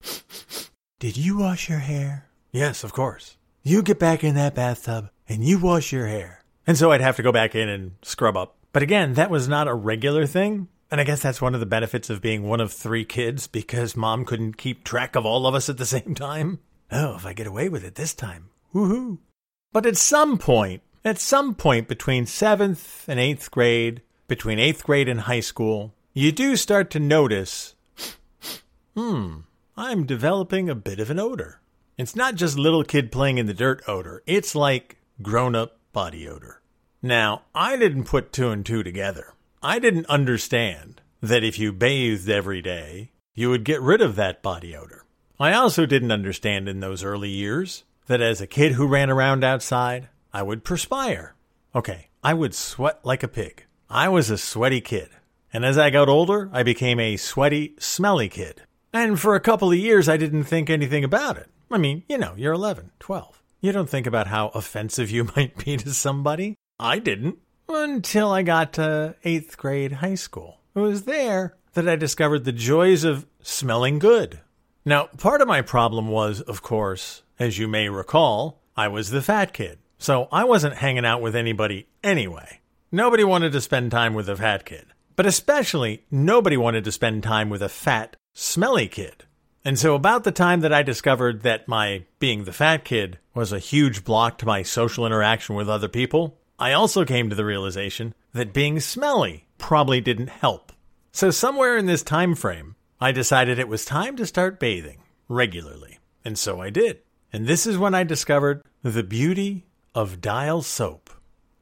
Did 1.00 1.16
you 1.16 1.38
wash 1.38 1.69
your 1.69 1.81
hair? 1.81 2.28
Yes, 2.52 2.84
of 2.84 2.93
course. 2.93 3.38
You 3.62 3.82
get 3.82 3.99
back 3.99 4.22
in 4.22 4.34
that 4.34 4.54
bathtub 4.54 5.08
and 5.26 5.43
you 5.43 5.58
wash 5.58 5.90
your 5.90 6.06
hair. 6.06 6.44
And 6.66 6.76
so 6.76 6.93
I'd 6.93 7.00
have 7.00 7.16
to 7.16 7.22
go 7.22 7.32
back 7.32 7.54
in 7.54 7.69
and 7.69 7.93
scrub 8.02 8.37
up. 8.37 8.56
But 8.72 8.82
again, 8.82 9.14
that 9.14 9.31
was 9.31 9.49
not 9.49 9.69
a 9.69 9.75
regular 9.75 10.26
thing. 10.26 10.69
And 10.90 11.00
I 11.00 11.04
guess 11.04 11.22
that's 11.22 11.40
one 11.40 11.54
of 11.54 11.60
the 11.60 11.66
benefits 11.66 12.10
of 12.10 12.20
being 12.20 12.43
one 12.43 12.60
of 12.60 12.70
three 12.70 13.06
kids 13.06 13.46
because 13.46 13.96
mom 13.96 14.26
couldn't 14.26 14.58
keep 14.58 14.84
track 14.84 15.16
of 15.16 15.25
all 15.25 15.46
of 15.46 15.54
us 15.54 15.70
at 15.70 15.78
the 15.78 15.87
same 15.96 16.14
time. 16.14 16.58
Oh, 16.90 17.16
if 17.16 17.25
I 17.25 17.32
get 17.32 17.46
away 17.46 17.70
with 17.70 17.84
it 17.84 17.94
this 17.94 18.12
time. 18.12 18.50
Woohoo. 18.75 19.19
But 19.72 19.87
at 19.87 19.96
some 19.96 20.37
point, 20.37 20.82
at 21.02 21.19
some 21.19 21.55
point 21.55 21.88
between 21.88 22.26
seventh 22.26 23.08
and 23.08 23.19
eighth 23.19 23.50
grade, 23.50 24.02
between 24.28 24.58
eighth 24.58 24.84
grade 24.84 25.08
and 25.08 25.20
high 25.20 25.40
school, 25.40 25.94
you 26.12 26.31
do 26.31 26.56
start 26.56 26.90
to 26.90 27.00
notice, 27.00 27.75
hmm, 28.94 29.38
I'm 29.75 30.05
developing 30.05 30.69
a 30.69 30.75
bit 30.75 31.00
of 31.00 31.10
an 31.10 31.19
odor. 31.19 31.62
It's 31.99 32.17
not 32.17 32.37
just 32.37 32.59
little 32.59 32.85
kid 32.85 33.12
playing 33.12 33.39
in 33.39 33.47
the 33.47 33.55
dirt 33.55 33.83
odor. 33.87 34.23
It's 34.27 34.55
like 34.55 34.97
grown 35.21 35.55
up 35.55 35.79
body 35.93 36.27
odor. 36.27 36.62
Now, 37.03 37.43
I 37.55 37.77
didn't 37.77 38.05
put 38.05 38.33
two 38.33 38.50
and 38.50 38.65
two 38.65 38.83
together. 38.83 39.35
I 39.62 39.79
didn't 39.79 40.06
understand 40.06 41.00
that 41.21 41.44
if 41.44 41.59
you 41.59 41.73
bathed 41.73 42.29
every 42.29 42.62
day, 42.62 43.12
you 43.35 43.50
would 43.50 43.65
get 43.65 43.81
rid 43.81 44.00
of 44.00 44.17
that 44.17 44.43
body 44.43 44.75
odor. 44.75 45.05
I 45.39 45.53
also 45.53 45.87
didn't 45.87 46.12
understand 46.12 46.69
in 46.69 46.81
those 46.81 47.05
early 47.05 47.31
years 47.31 47.85
that 48.06 48.21
as 48.21 48.41
a 48.41 48.47
kid 48.47 48.73
who 48.73 48.87
ran 48.87 49.11
around 49.11 49.44
outside, 49.44 50.09
I 50.33 50.43
would 50.43 50.65
perspire. 50.65 51.35
Okay, 51.75 52.09
I 52.23 52.35
would 52.35 52.55
sweat 52.55 53.00
like 53.05 53.23
a 53.23 53.29
pig. 53.29 53.67
I 53.91 54.09
was 54.09 54.31
a 54.31 54.39
sweaty 54.39 54.81
kid. 54.81 55.11
And 55.53 55.65
as 55.65 55.77
I 55.77 55.91
got 55.91 56.09
older, 56.09 56.49
I 56.53 56.62
became 56.62 56.99
a 56.99 57.17
sweaty, 57.17 57.75
smelly 57.79 58.29
kid. 58.29 58.62
And 58.93 59.21
for 59.21 59.35
a 59.35 59.41
couple 59.41 59.71
of 59.71 59.79
years, 59.79 60.09
I 60.09 60.17
didn't 60.17 60.44
think 60.44 60.71
anything 60.71 61.05
about 61.05 61.37
it. 61.37 61.49
I 61.72 61.78
mean, 61.78 62.04
you 62.08 62.19
know, 62.19 62.34
you're 62.36 62.52
11, 62.52 62.90
12. 63.00 63.42
You 63.60 63.72
don't 63.72 63.88
think 63.88 64.06
about 64.06 64.26
how 64.26 64.48
offensive 64.48 65.10
you 65.10 65.24
might 65.36 65.56
be 65.64 65.76
to 65.78 65.94
somebody. 65.94 66.56
I 66.78 66.98
didn't 66.98 67.38
until 67.69 68.32
I 68.32 68.42
got 68.42 68.74
to 68.74 69.14
eighth 69.24 69.56
grade 69.56 69.92
high 69.92 70.16
school. 70.16 70.58
It 70.74 70.80
was 70.80 71.04
there 71.04 71.56
that 71.74 71.88
I 71.88 71.96
discovered 71.96 72.44
the 72.44 72.52
joys 72.52 73.04
of 73.04 73.26
smelling 73.42 73.98
good. 73.98 74.40
Now, 74.84 75.06
part 75.16 75.40
of 75.40 75.48
my 75.48 75.62
problem 75.62 76.08
was, 76.08 76.40
of 76.40 76.62
course, 76.62 77.22
as 77.38 77.58
you 77.58 77.69
may 77.69 77.88
recall, 77.88 78.60
I 78.76 78.88
was 78.88 79.10
the 79.10 79.22
fat 79.22 79.52
kid. 79.52 79.78
So 79.98 80.28
I 80.32 80.44
wasn't 80.44 80.76
hanging 80.76 81.06
out 81.06 81.22
with 81.22 81.36
anybody 81.36 81.86
anyway. 82.02 82.60
Nobody 82.90 83.22
wanted 83.22 83.52
to 83.52 83.60
spend 83.60 83.90
time 83.90 84.14
with 84.14 84.28
a 84.28 84.36
fat 84.36 84.64
kid. 84.64 84.86
But 85.14 85.26
especially, 85.26 86.04
nobody 86.10 86.56
wanted 86.56 86.84
to 86.84 86.92
spend 86.92 87.22
time 87.22 87.48
with 87.48 87.62
a 87.62 87.69
fat, 87.69 88.16
smelly 88.34 88.88
kid. 88.88 89.24
And 89.64 89.79
so, 89.79 89.94
about 89.94 90.25
the 90.25 90.32
time 90.32 90.61
that 90.61 90.73
I 90.73 90.82
discovered 90.82 91.43
that 91.43 91.69
my 91.69 92.05
being 92.19 92.44
the 92.44 92.53
fat 92.53 92.85
kid 92.85 93.19
was 93.32 93.53
a 93.53 93.61
huge 93.61 94.05
block 94.05 94.38
to 94.38 94.47
my 94.47 94.62
social 94.62 95.06
interaction 95.06 95.55
with 95.55 95.69
other 95.69 95.88
people, 95.88 96.37
I 96.59 96.73
also 96.73 97.05
came 97.05 97.31
to 97.31 97.37
the 97.37 97.44
realization 97.44 98.12
that 98.32 98.53
being 98.53 98.81
smelly 98.81 99.47
probably 99.59 100.00
didn't 100.00 100.31
help. 100.31 100.73
So, 101.12 101.31
somewhere 101.31 101.76
in 101.76 101.87
this 101.87 102.03
time 102.03 102.35
frame, 102.35 102.75
I 103.00 103.12
decided 103.12 103.59
it 103.59 103.69
was 103.69 103.85
time 103.85 104.17
to 104.17 104.26
start 104.26 104.59
bathing 104.59 104.99
regularly. 105.29 105.99
And 106.25 106.38
so 106.38 106.61
I 106.61 106.70
did. 106.70 106.99
And 107.32 107.47
this 107.47 107.67
is 107.67 107.79
when 107.79 107.94
I 107.94 108.05
discovered 108.05 108.62
the 108.82 109.03
beauty 109.03 109.65
of 109.94 110.20
Dial 110.20 110.62
soap. 110.62 111.11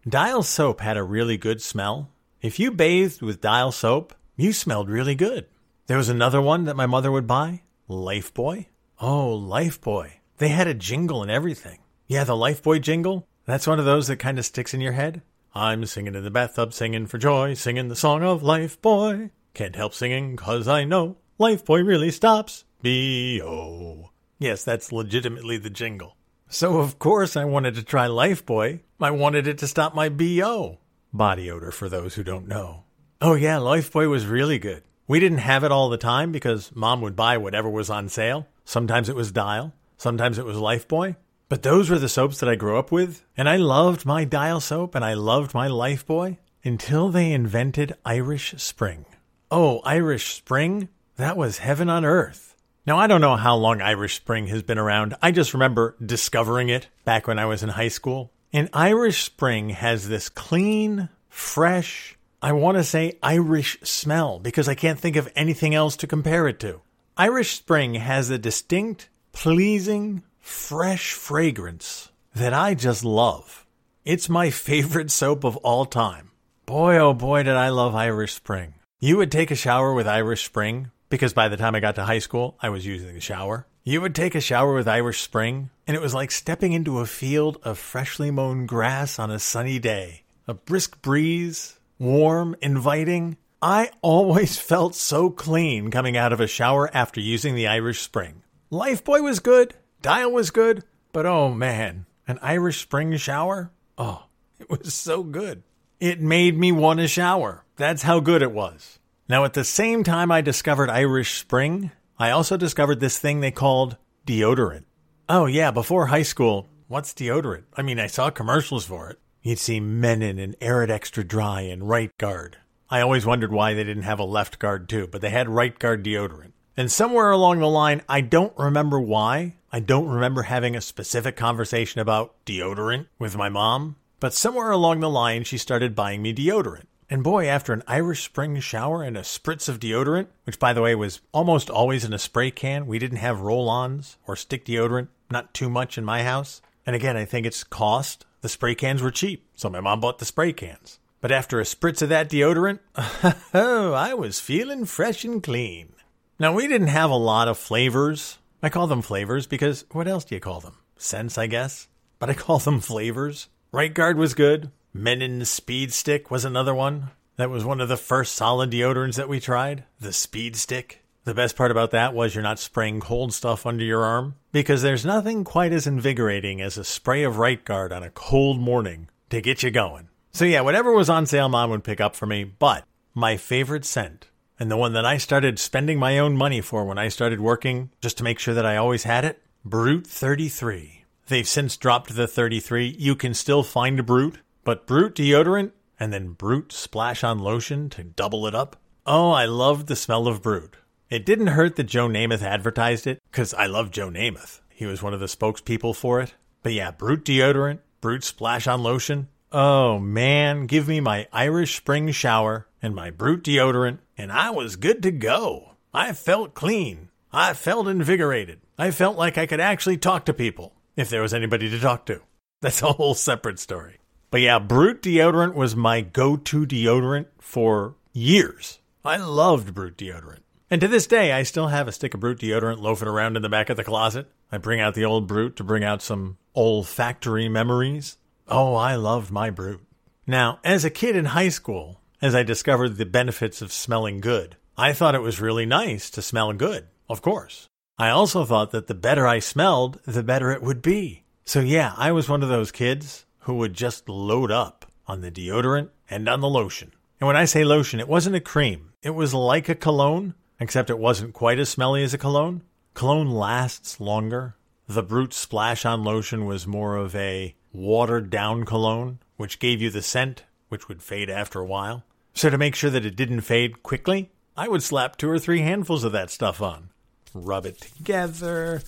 Dial 0.09 0.43
soap 0.43 0.81
had 0.81 0.97
a 0.97 1.03
really 1.03 1.37
good 1.37 1.61
smell. 1.61 2.11
If 2.41 2.59
you 2.59 2.71
bathed 2.71 3.23
with 3.23 3.41
Dial 3.41 3.73
soap, 3.73 4.15
you 4.37 4.53
smelled 4.53 4.89
really 4.89 5.15
good. 5.15 5.47
There 5.87 5.97
was 5.99 6.09
another 6.09 6.41
one 6.41 6.65
that 6.65 6.77
my 6.77 6.87
mother 6.87 7.11
would 7.11 7.27
buy 7.27 7.63
Lifebuoy? 7.91 8.67
Oh, 9.01 9.37
Lifebuoy. 9.37 10.13
They 10.39 10.49
had 10.49 10.69
a 10.69 10.75
jingle 10.75 11.23
and 11.23 11.31
everything. 11.31 11.81
Yeah, 12.07 12.23
the 12.23 12.35
Lifebuoy 12.35 12.81
jingle. 12.81 13.27
That's 13.47 13.67
one 13.67 13.81
of 13.81 13.85
those 13.85 14.07
that 14.07 14.19
kind 14.19 14.39
of 14.39 14.45
sticks 14.45 14.73
in 14.73 14.81
your 14.81 14.93
head. 14.93 15.23
I'm 15.57 15.85
singing 15.87 16.15
in 16.15 16.23
the 16.23 16.31
bathtub, 16.31 16.73
singing 16.73 17.07
for 17.09 17.19
joy, 17.19 17.55
singing 17.55 17.89
the 17.89 17.97
song 17.97 18.23
of 18.23 18.43
Lifebuoy. 18.43 19.31
Can't 19.55 19.75
help 19.75 19.93
singing 19.93 20.37
'cause 20.37 20.69
I 20.69 20.85
know 20.85 21.17
Lifebuoy 21.41 21.85
really 21.85 22.13
stops 22.13 22.65
B.O. 22.81 24.11
Yes, 24.39 24.63
that's 24.63 24.93
legitimately 24.93 25.57
the 25.59 25.69
jingle. 25.69 26.17
So, 26.49 26.79
of 26.79 27.01
course, 27.01 27.37
I 27.37 27.45
wanted 27.45 27.75
to 27.75 27.83
try 27.83 28.07
Lifebuoy. 28.07 28.81
I 29.01 29.11
wanted 29.11 29.49
it 29.49 29.59
to 29.59 29.67
stop 29.67 29.97
my 29.97 30.09
B.O. 30.09 30.79
Body 31.13 31.51
odor, 31.51 31.73
for 31.73 31.89
those 31.89 32.15
who 32.15 32.23
don't 32.23 32.47
know. 32.47 32.85
Oh, 33.21 33.35
yeah, 33.35 33.57
Lifebuoy 33.57 34.09
was 34.09 34.27
really 34.27 34.61
good. 34.61 34.85
We 35.11 35.19
didn't 35.19 35.39
have 35.39 35.65
it 35.65 35.73
all 35.73 35.89
the 35.89 35.97
time 35.97 36.31
because 36.31 36.71
mom 36.73 37.01
would 37.01 37.17
buy 37.17 37.37
whatever 37.37 37.69
was 37.69 37.91
on 37.91 38.09
sale. 38.09 38.47
Sometimes 38.65 39.09
it 39.09 39.17
was 39.17 39.33
Dial, 39.33 39.73
sometimes 39.97 40.39
it 40.39 40.45
was 40.45 40.57
Lifebuoy. 40.57 41.17
But 41.49 41.65
those 41.65 41.91
were 41.91 41.99
the 41.99 42.09
soaps 42.09 42.39
that 42.39 42.49
I 42.49 42.55
grew 42.55 42.79
up 42.79 42.93
with, 42.93 43.25
and 43.37 43.49
I 43.49 43.57
loved 43.57 44.07
my 44.07 44.23
Dial 44.23 44.61
soap 44.61 44.95
and 44.95 45.05
I 45.05 45.15
loved 45.15 45.53
my 45.53 45.67
Lifebuoy 45.67 46.37
until 46.63 47.09
they 47.09 47.33
invented 47.33 47.97
Irish 48.05 48.55
Spring. 48.59 49.05
Oh, 49.51 49.81
Irish 49.81 50.33
Spring? 50.33 50.89
That 51.17 51.37
was 51.37 51.59
heaven 51.59 51.89
on 51.89 52.05
earth. 52.05 52.55
Now, 52.87 52.97
I 52.97 53.09
don't 53.09 53.21
know 53.21 53.35
how 53.35 53.57
long 53.57 53.83
Irish 53.83 54.15
Spring 54.15 54.47
has 54.47 54.63
been 54.63 54.79
around. 54.79 55.17
I 55.21 55.33
just 55.33 55.55
remember 55.55 55.97
discovering 56.07 56.69
it 56.69 56.87
back 57.05 57.27
when 57.27 57.41
I 57.41 57.47
was 57.47 57.65
in 57.65 57.71
high 57.71 57.89
school. 57.89 58.31
And 58.53 58.71
Irish 58.73 59.25
Spring 59.25 59.71
has 59.71 60.09
this 60.09 60.29
clean, 60.29 61.09
fresh, 61.29 62.17
I 62.43 62.53
want 62.53 62.79
to 62.79 62.85
say 62.85 63.19
Irish 63.23 63.79
smell 63.83 64.39
because 64.39 64.67
I 64.67 64.75
can't 64.75 64.99
think 64.99 65.17
of 65.17 65.31
anything 65.37 65.75
else 65.75 65.95
to 65.97 66.07
compare 66.07 66.49
it 66.49 66.59
to. 66.61 66.81
Irish 67.15 67.55
Spring 67.55 67.95
has 67.95 68.31
a 68.31 68.39
distinct, 68.39 69.11
pleasing, 69.33 70.23
fresh 70.39 71.13
fragrance 71.13 72.11
that 72.35 72.55
I 72.55 72.73
just 72.75 73.05
love. 73.05 73.67
It's 74.07 74.31
my 74.31 74.49
favorite 74.49 75.11
soap 75.11 75.45
of 75.45 75.59
all 75.59 75.85
time. 75.85 76.31
Boy, 76.65 76.97
oh 76.97 77.13
boy, 77.13 77.43
did 77.43 77.57
I 77.57 77.69
love 77.69 77.95
Irish 77.95 78.33
Spring. 78.33 78.73
You 79.01 79.19
would 79.19 79.31
take 79.31 79.51
a 79.51 79.55
shower 79.55 79.93
with 79.93 80.09
Irish 80.09 80.47
Spring 80.47 80.93
because 81.11 81.35
by 81.35 81.49
the 81.49 81.59
time 81.59 81.75
I 81.75 81.81
got 81.81 81.97
to 81.97 82.05
high 82.05 82.21
school, 82.21 82.57
I 82.63 82.71
was 82.71 82.87
using 82.87 83.13
the 83.13 83.21
shower. 83.21 83.67
You 83.85 84.01
would 84.01 84.15
take 84.15 84.35
a 84.35 84.41
shower 84.41 84.73
with 84.73 84.89
Irish 84.89 85.21
Spring, 85.21 85.69
and 85.87 85.95
it 85.95 86.03
was 86.03 86.15
like 86.15 86.31
stepping 86.31 86.73
into 86.73 87.01
a 87.01 87.07
field 87.07 87.59
of 87.65 87.79
freshly 87.79 88.31
mown 88.31 88.65
grass 88.65 89.19
on 89.19 89.31
a 89.31 89.39
sunny 89.39 89.79
day. 89.79 90.23
A 90.49 90.55
brisk 90.55 91.03
breeze, 91.03 91.79
warm, 92.01 92.57
inviting. 92.61 93.37
I 93.63 93.91
always 94.03 94.59
felt 94.71 94.97
so 94.97 95.31
clean 95.31 95.93
coming 95.93 96.17
out 96.17 96.33
of 96.33 96.41
a 96.41 96.49
shower 96.49 96.91
after 96.93 97.21
using 97.21 97.55
the 97.55 97.69
Irish 97.69 98.01
Spring. 98.01 98.43
Lifebuoy 98.73 99.23
was 99.23 99.39
good, 99.39 99.75
Dial 100.03 100.33
was 100.33 100.51
good, 100.51 100.83
but 101.13 101.27
oh 101.27 101.55
man, 101.55 102.07
an 102.27 102.41
Irish 102.43 102.81
Spring 102.81 103.17
shower? 103.17 103.71
Oh, 103.97 104.25
it 104.59 104.69
was 104.69 104.93
so 104.93 105.23
good. 105.23 105.63
It 106.01 106.21
made 106.21 106.59
me 106.59 106.73
want 106.73 106.99
to 106.99 107.07
shower. 107.07 107.65
That's 107.77 108.03
how 108.03 108.19
good 108.19 108.43
it 108.43 108.51
was. 108.51 108.99
Now, 109.29 109.45
at 109.45 109.53
the 109.53 109.63
same 109.63 110.03
time 110.03 110.33
I 110.33 110.41
discovered 110.41 110.91
Irish 110.91 111.39
Spring, 111.39 111.93
I 112.19 112.31
also 112.31 112.57
discovered 112.57 112.99
this 112.99 113.19
thing 113.19 113.41
they 113.41 113.53
called 113.53 113.97
deodorant. 114.27 114.85
Oh, 115.29 115.47
yeah, 115.47 115.71
before 115.71 116.07
high 116.07 116.23
school, 116.23 116.69
What's 116.91 117.15
deodorant? 117.15 117.67
I 117.77 117.83
mean, 117.83 118.01
I 118.01 118.09
saw 118.09 118.31
commercials 118.31 118.85
for 118.85 119.11
it. 119.11 119.21
You'd 119.43 119.59
see 119.59 119.81
Mennen 119.81 120.39
and 120.39 120.55
Arid 120.61 120.91
Extra 120.91 121.25
Dry 121.25 121.63
and 121.63 121.89
Right 121.89 122.17
Guard. 122.19 122.59
I 122.91 123.01
always 123.01 123.25
wondered 123.25 123.53
why 123.53 123.73
they 123.73 123.85
didn't 123.85 124.03
have 124.03 124.19
a 124.19 124.25
left 124.25 124.59
guard 124.59 124.87
too, 124.87 125.07
but 125.07 125.23
they 125.23 125.31
had 125.31 125.49
right 125.49 125.79
guard 125.79 126.05
deodorant. 126.05 126.53
And 126.77 126.93
somewhere 126.93 127.31
along 127.31 127.61
the 127.61 127.69
line, 127.69 128.03
I 128.07 128.21
don't 128.21 128.53
remember 128.59 129.01
why. 129.01 129.55
I 129.73 129.81
don't 129.81 130.09
remember 130.09 130.43
having 130.43 130.77
a 130.77 130.83
specific 130.83 131.37
conversation 131.37 132.01
about 132.01 132.35
deodorant 132.45 133.07
with 133.19 133.37
my 133.37 133.49
mom, 133.49 133.97
but 134.19 134.35
somewhere 134.35 134.71
along 134.71 135.01
the 135.01 135.09
line, 135.09 135.45
she 135.45 135.57
started 135.57 135.95
buying 135.95 136.21
me 136.21 136.35
deodorant. 136.35 136.85
And 137.09 137.25
boy, 137.25 137.47
after 137.47 137.73
an 137.73 137.83
Irish 137.87 138.25
Spring 138.25 138.61
shower 138.61 139.03
and 139.03 139.17
a 139.17 139.23
spritz 139.23 139.71
of 139.71 139.81
deodorant, 139.81 140.27
which 140.45 140.59
by 140.59 140.75
the 140.75 140.83
way 140.83 140.95
was 140.95 141.23
almost 141.33 141.71
always 141.71 142.05
in 142.05 142.13
a 142.13 142.19
spray 142.19 142.51
can, 142.51 142.87
we 142.87 142.99
didn't 142.99 143.19
have 143.19 143.41
roll 143.41 143.71
ons 143.71 144.19
or 144.27 144.37
stick 144.37 144.67
deodorant, 144.67 145.09
not 145.31 145.55
too 145.55 145.71
much 145.71 145.97
in 145.97 146.05
my 146.05 146.25
house. 146.25 146.61
And 146.85 146.95
again, 146.95 147.17
I 147.17 147.25
think 147.25 147.47
it's 147.47 147.65
cost. 147.65 148.27
The 148.41 148.49
spray 148.49 148.75
cans 148.75 149.03
were 149.03 149.11
cheap, 149.11 149.47
so 149.55 149.69
my 149.69 149.81
mom 149.81 150.01
bought 150.01 150.19
the 150.19 150.25
spray 150.25 150.53
cans. 150.53 150.99
But 151.21 151.33
after 151.33 151.61
a 151.61 151.65
spritz 151.65 152.01
of 152.01 152.09
that 152.09 152.31
deodorant, 152.31 152.79
oh, 153.55 153.93
I 153.93 154.15
was 154.15 154.41
feeling 154.41 154.87
fresh 154.87 155.25
and 155.25 155.43
clean. 155.43 155.93
Now, 156.39 156.55
we 156.55 156.67
didn't 156.67 156.89
have 156.89 157.11
a 157.11 157.17
lot 157.17 157.49
of 157.49 157.59
flavors. 157.59 158.39
I 158.63 158.71
call 158.71 158.87
them 158.87 159.03
flavors 159.03 159.47
because 159.47 159.85
what 159.93 160.09
else 160.09 160.25
do 160.25 160.35
you 160.35 160.41
call 160.41 160.61
them? 160.61 160.77
Scents, 160.97 161.37
I 161.37 161.47
guess. 161.47 161.89
But 162.19 162.31
I 162.31 162.35
call 162.35 162.59
them 162.59 162.81
flavors. 162.81 163.49
Right 163.73 163.93
Guard 163.93 164.17
was 164.17 164.35
good. 164.35 164.71
Mennen 164.97 165.45
Speed 165.47 165.93
Stick 165.93 166.31
was 166.31 166.45
another 166.45 166.75
one. 166.75 167.11
That 167.37 167.51
was 167.51 167.65
one 167.65 167.81
of 167.81 167.89
the 167.89 167.97
first 167.97 168.35
solid 168.35 168.71
deodorants 168.71 169.17
that 169.17 169.29
we 169.29 169.41
tried. 169.41 169.85
The 170.01 170.13
Speed 170.13 170.57
Stick. 170.57 171.05
The 171.31 171.35
best 171.35 171.55
part 171.55 171.71
about 171.71 171.93
that 171.93 172.13
was 172.13 172.35
you're 172.35 172.43
not 172.43 172.59
spraying 172.59 172.99
cold 172.99 173.33
stuff 173.33 173.65
under 173.65 173.85
your 173.85 174.03
arm 174.03 174.35
because 174.51 174.83
there's 174.83 175.07
nothing 175.07 175.45
quite 175.45 175.73
as 175.73 175.87
invigorating 175.87 176.61
as 176.61 176.77
a 176.77 176.83
spray 176.83 177.23
of 177.23 177.39
Right 177.39 177.65
Guard 177.65 177.93
on 177.93 178.03
a 178.03 178.11
cold 178.11 178.59
morning 178.59 179.09
to 179.29 179.41
get 179.41 179.63
you 179.63 179.71
going. 179.71 180.09
So 180.33 180.45
yeah, 180.45 180.63
whatever 180.63 180.93
was 180.93 181.09
on 181.09 181.27
sale, 181.27 181.49
mom 181.49 181.71
would 181.71 181.85
pick 181.85 182.01
up 182.01 182.17
for 182.17 182.27
me. 182.27 182.43
But 182.43 182.85
my 183.15 183.37
favorite 183.37 183.85
scent, 183.85 184.27
and 184.59 184.73
the 184.73 184.77
one 184.77 184.93
that 184.95 185.07
I 185.07 185.19
started 185.19 185.61
spending 185.61 186.01
my 186.01 186.19
own 186.19 186.37
money 186.37 186.61
for 186.61 186.85
when 186.85 186.99
I 186.99 187.07
started 187.07 187.41
working, 187.41 187.91
just 188.01 188.19
to 188.19 188.25
make 188.25 188.41
sure 188.41 188.55
that 188.55 188.67
I 188.67 188.77
always 188.77 189.05
had 189.05 189.25
it, 189.25 189.41
Brut 189.65 190.09
33. 190.09 191.05
They've 191.29 191.47
since 191.47 191.77
dropped 191.77 192.17
the 192.17 192.27
33. 192.27 192.97
You 192.99 193.15
can 193.15 193.35
still 193.35 193.63
find 193.63 194.05
Brut, 194.05 194.39
but 194.65 194.85
Brut 194.85 195.15
deodorant 195.15 195.71
and 196.01 196.13
then 196.13 196.33
Brut 196.33 196.73
splash 196.73 197.23
on 197.23 197.39
lotion 197.39 197.89
to 197.91 198.03
double 198.03 198.49
it 198.49 198.55
up. 198.57 198.81
Oh, 199.07 199.31
I 199.31 199.45
loved 199.45 199.87
the 199.87 199.95
smell 199.95 200.27
of 200.27 200.43
Brut. 200.43 200.75
It 201.11 201.27
didn't 201.27 201.49
hurt 201.49 201.75
that 201.75 201.85
Joe 201.85 202.09
Namath 202.09 202.43
advertised 202.43 203.07
it, 203.09 203.21
because 203.31 203.53
I 203.53 203.67
love 203.67 203.91
Joe 203.91 204.11
Namath. 204.11 204.61
He 204.69 204.87
was 204.87 205.03
one 205.03 205.13
of 205.13 205.19
the 205.19 205.27
spokespeople 205.27 205.97
for 205.97 206.21
it. 206.21 206.35
But 206.63 206.73
yeah, 206.73 206.93
Brut 206.93 207.25
deodorant, 207.25 207.81
Brut 208.01 208.23
splash 208.23 208.69
on 208.69 208.83
lotion, 208.83 209.27
Oh 209.53 209.99
man, 209.99 210.67
give 210.67 210.87
me 210.87 211.01
my 211.01 211.27
Irish 211.33 211.77
Spring 211.77 212.13
shower 212.13 212.69
and 212.81 212.95
my 212.95 213.11
Brut 213.11 213.43
deodorant, 213.43 213.99
and 214.17 214.31
I 214.31 214.51
was 214.51 214.77
good 214.77 215.03
to 215.03 215.11
go. 215.11 215.73
I 215.93 216.13
felt 216.13 216.55
clean. 216.55 217.09
I 217.33 217.55
felt 217.55 217.89
invigorated. 217.89 218.61
I 218.79 218.93
felt 218.93 219.19
like 219.19 219.37
I 219.37 219.47
could 219.47 219.59
actually 219.59 219.97
talk 219.97 220.25
to 220.27 220.33
people 220.33 220.75
if 220.95 221.11
there 221.11 221.23
was 221.23 221.35
anybody 221.35 221.69
to 221.69 221.81
talk 221.81 222.07
to. 222.07 222.21
That's 222.61 222.83
a 222.83 222.93
whole 222.93 223.15
separate 223.15 223.59
story. 223.59 223.99
But 224.31 224.43
yeah, 224.43 224.61
Brut 224.61 225.03
deodorant 225.03 225.55
was 225.55 225.75
my 225.75 226.03
go 226.03 226.37
to 226.37 226.65
deodorant 226.65 227.27
for 227.41 227.97
years. 228.13 228.79
I 229.05 229.17
loved 229.17 229.75
Brut 229.75 229.97
deodorant. 229.97 230.43
And 230.71 230.81
to 230.83 230.89
this 230.89 231.09
day, 231.09 231.33
I 231.33 231.43
still 231.43 231.67
have 231.67 231.89
a 231.89 231.93
stick 231.93 232.15
of 232.15 232.21
Brut 232.21 232.39
deodorant 232.39 232.79
loafing 232.79 233.09
around 233.09 233.35
in 233.35 233.43
the 233.43 233.49
back 233.49 233.71
of 233.71 233.77
the 233.77 233.83
closet. 233.83 234.31
I 234.53 234.59
bring 234.59 234.81
out 234.81 234.95
the 234.95 235.05
old 235.05 235.27
Brut 235.27 235.57
to 235.57 235.65
bring 235.65 235.83
out 235.83 236.01
some 236.01 236.39
olfactory 236.55 237.49
memories. 237.49 238.19
Oh, 238.47 238.77
I 238.77 238.95
loved 238.95 239.33
my 239.33 239.51
Brut. 239.51 239.81
Now, 240.29 240.61
as 240.63 240.85
a 240.85 240.91
kid 240.91 241.17
in 241.17 241.25
high 241.27 241.49
school, 241.49 242.01
as 242.23 242.37
I 242.37 242.45
discovered 242.45 242.97
the 242.97 243.07
benefits 243.07 243.61
of 243.61 243.73
smelling 243.73 244.21
good, 244.21 244.57
I 244.79 244.93
thought 244.93 245.17
it 245.17 245.23
was 245.23 245.41
really 245.41 245.67
nice 245.67 246.09
to 246.11 246.23
smell 246.23 246.53
good, 246.53 246.87
of 247.09 247.21
course. 247.21 247.67
I 247.99 248.11
also 248.11 248.45
thought 248.45 248.71
that 248.71 248.87
the 248.87 248.95
better 248.95 249.27
I 249.27 249.41
smelled, 249.41 250.01
the 250.07 250.23
better 250.23 250.53
it 250.53 250.63
would 250.63 250.83
be. 250.83 251.25
So, 251.45 251.59
yeah, 251.59 251.95
I 251.97 252.13
was 252.13 252.29
one 252.29 252.45
of 252.45 252.49
those 252.49 252.71
kids 252.71 253.27
who 253.41 253.55
would 253.55 253.75
just 253.75 254.09
load 254.09 254.53
up 254.53 254.87
on 255.09 255.21
the 255.21 255.33
deodorant 255.33 255.89
and 256.09 256.29
on 256.29 256.41
the 256.41 256.49
lotion. 256.49 256.93
And 257.19 257.27
when 257.27 257.37
I 257.37 257.45
say 257.45 257.65
lotion, 257.65 257.99
it 257.99 258.09
wasn't 258.09 258.37
a 258.37 258.41
cream, 258.41 258.93
it 259.03 259.11
was 259.11 259.35
like 259.35 259.69
a 259.69 259.75
cologne, 259.75 260.35
except 260.61 260.91
it 260.91 260.99
wasn't 260.99 261.33
quite 261.33 261.59
as 261.59 261.69
smelly 261.69 262.03
as 262.03 262.15
a 262.15 262.19
cologne. 262.19 262.63
Cologne 262.95 263.31
lasts 263.31 264.01
longer. 264.01 264.55
The 264.87 265.03
Brut 265.03 265.33
Splash 265.33 265.85
on 265.85 266.05
lotion 266.05 266.45
was 266.45 266.67
more 266.67 266.97
of 266.97 267.17
a 267.17 267.55
watered 267.73 268.31
down 268.31 268.65
cologne, 268.65 269.19
which 269.37 269.59
gave 269.59 269.81
you 269.81 269.91
the 269.91 270.03
scent, 270.03 270.45
which 270.69 270.89
would 270.89 271.03
fade 271.03 271.31
after 271.31 271.61
a 271.61 271.67
while. 271.67 272.05
So 272.35 272.51
to 272.51 272.59
make 272.59 272.75
sure 272.75 272.91
that 272.91 273.07
it 273.07 273.17
didn't 273.17 273.41
fade 273.43 273.83
quickly, 273.83 274.31
I 274.57 274.69
would 274.69 274.83
slap 274.83 275.17
two 275.17 275.31
or 275.31 275.39
three 275.39 275.61
handfuls 275.61 276.05
of 276.05 276.13
that 276.13 276.31
stuff 276.31 276.61
on. 276.61 276.91
Rub 277.33 277.65
it 277.65 277.81
together, 277.81 278.83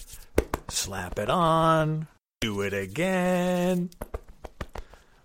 slap 0.69 1.19
it 1.19 1.31
on, 1.31 2.09
do 2.41 2.61
it 2.61 2.75
again. 2.75 3.91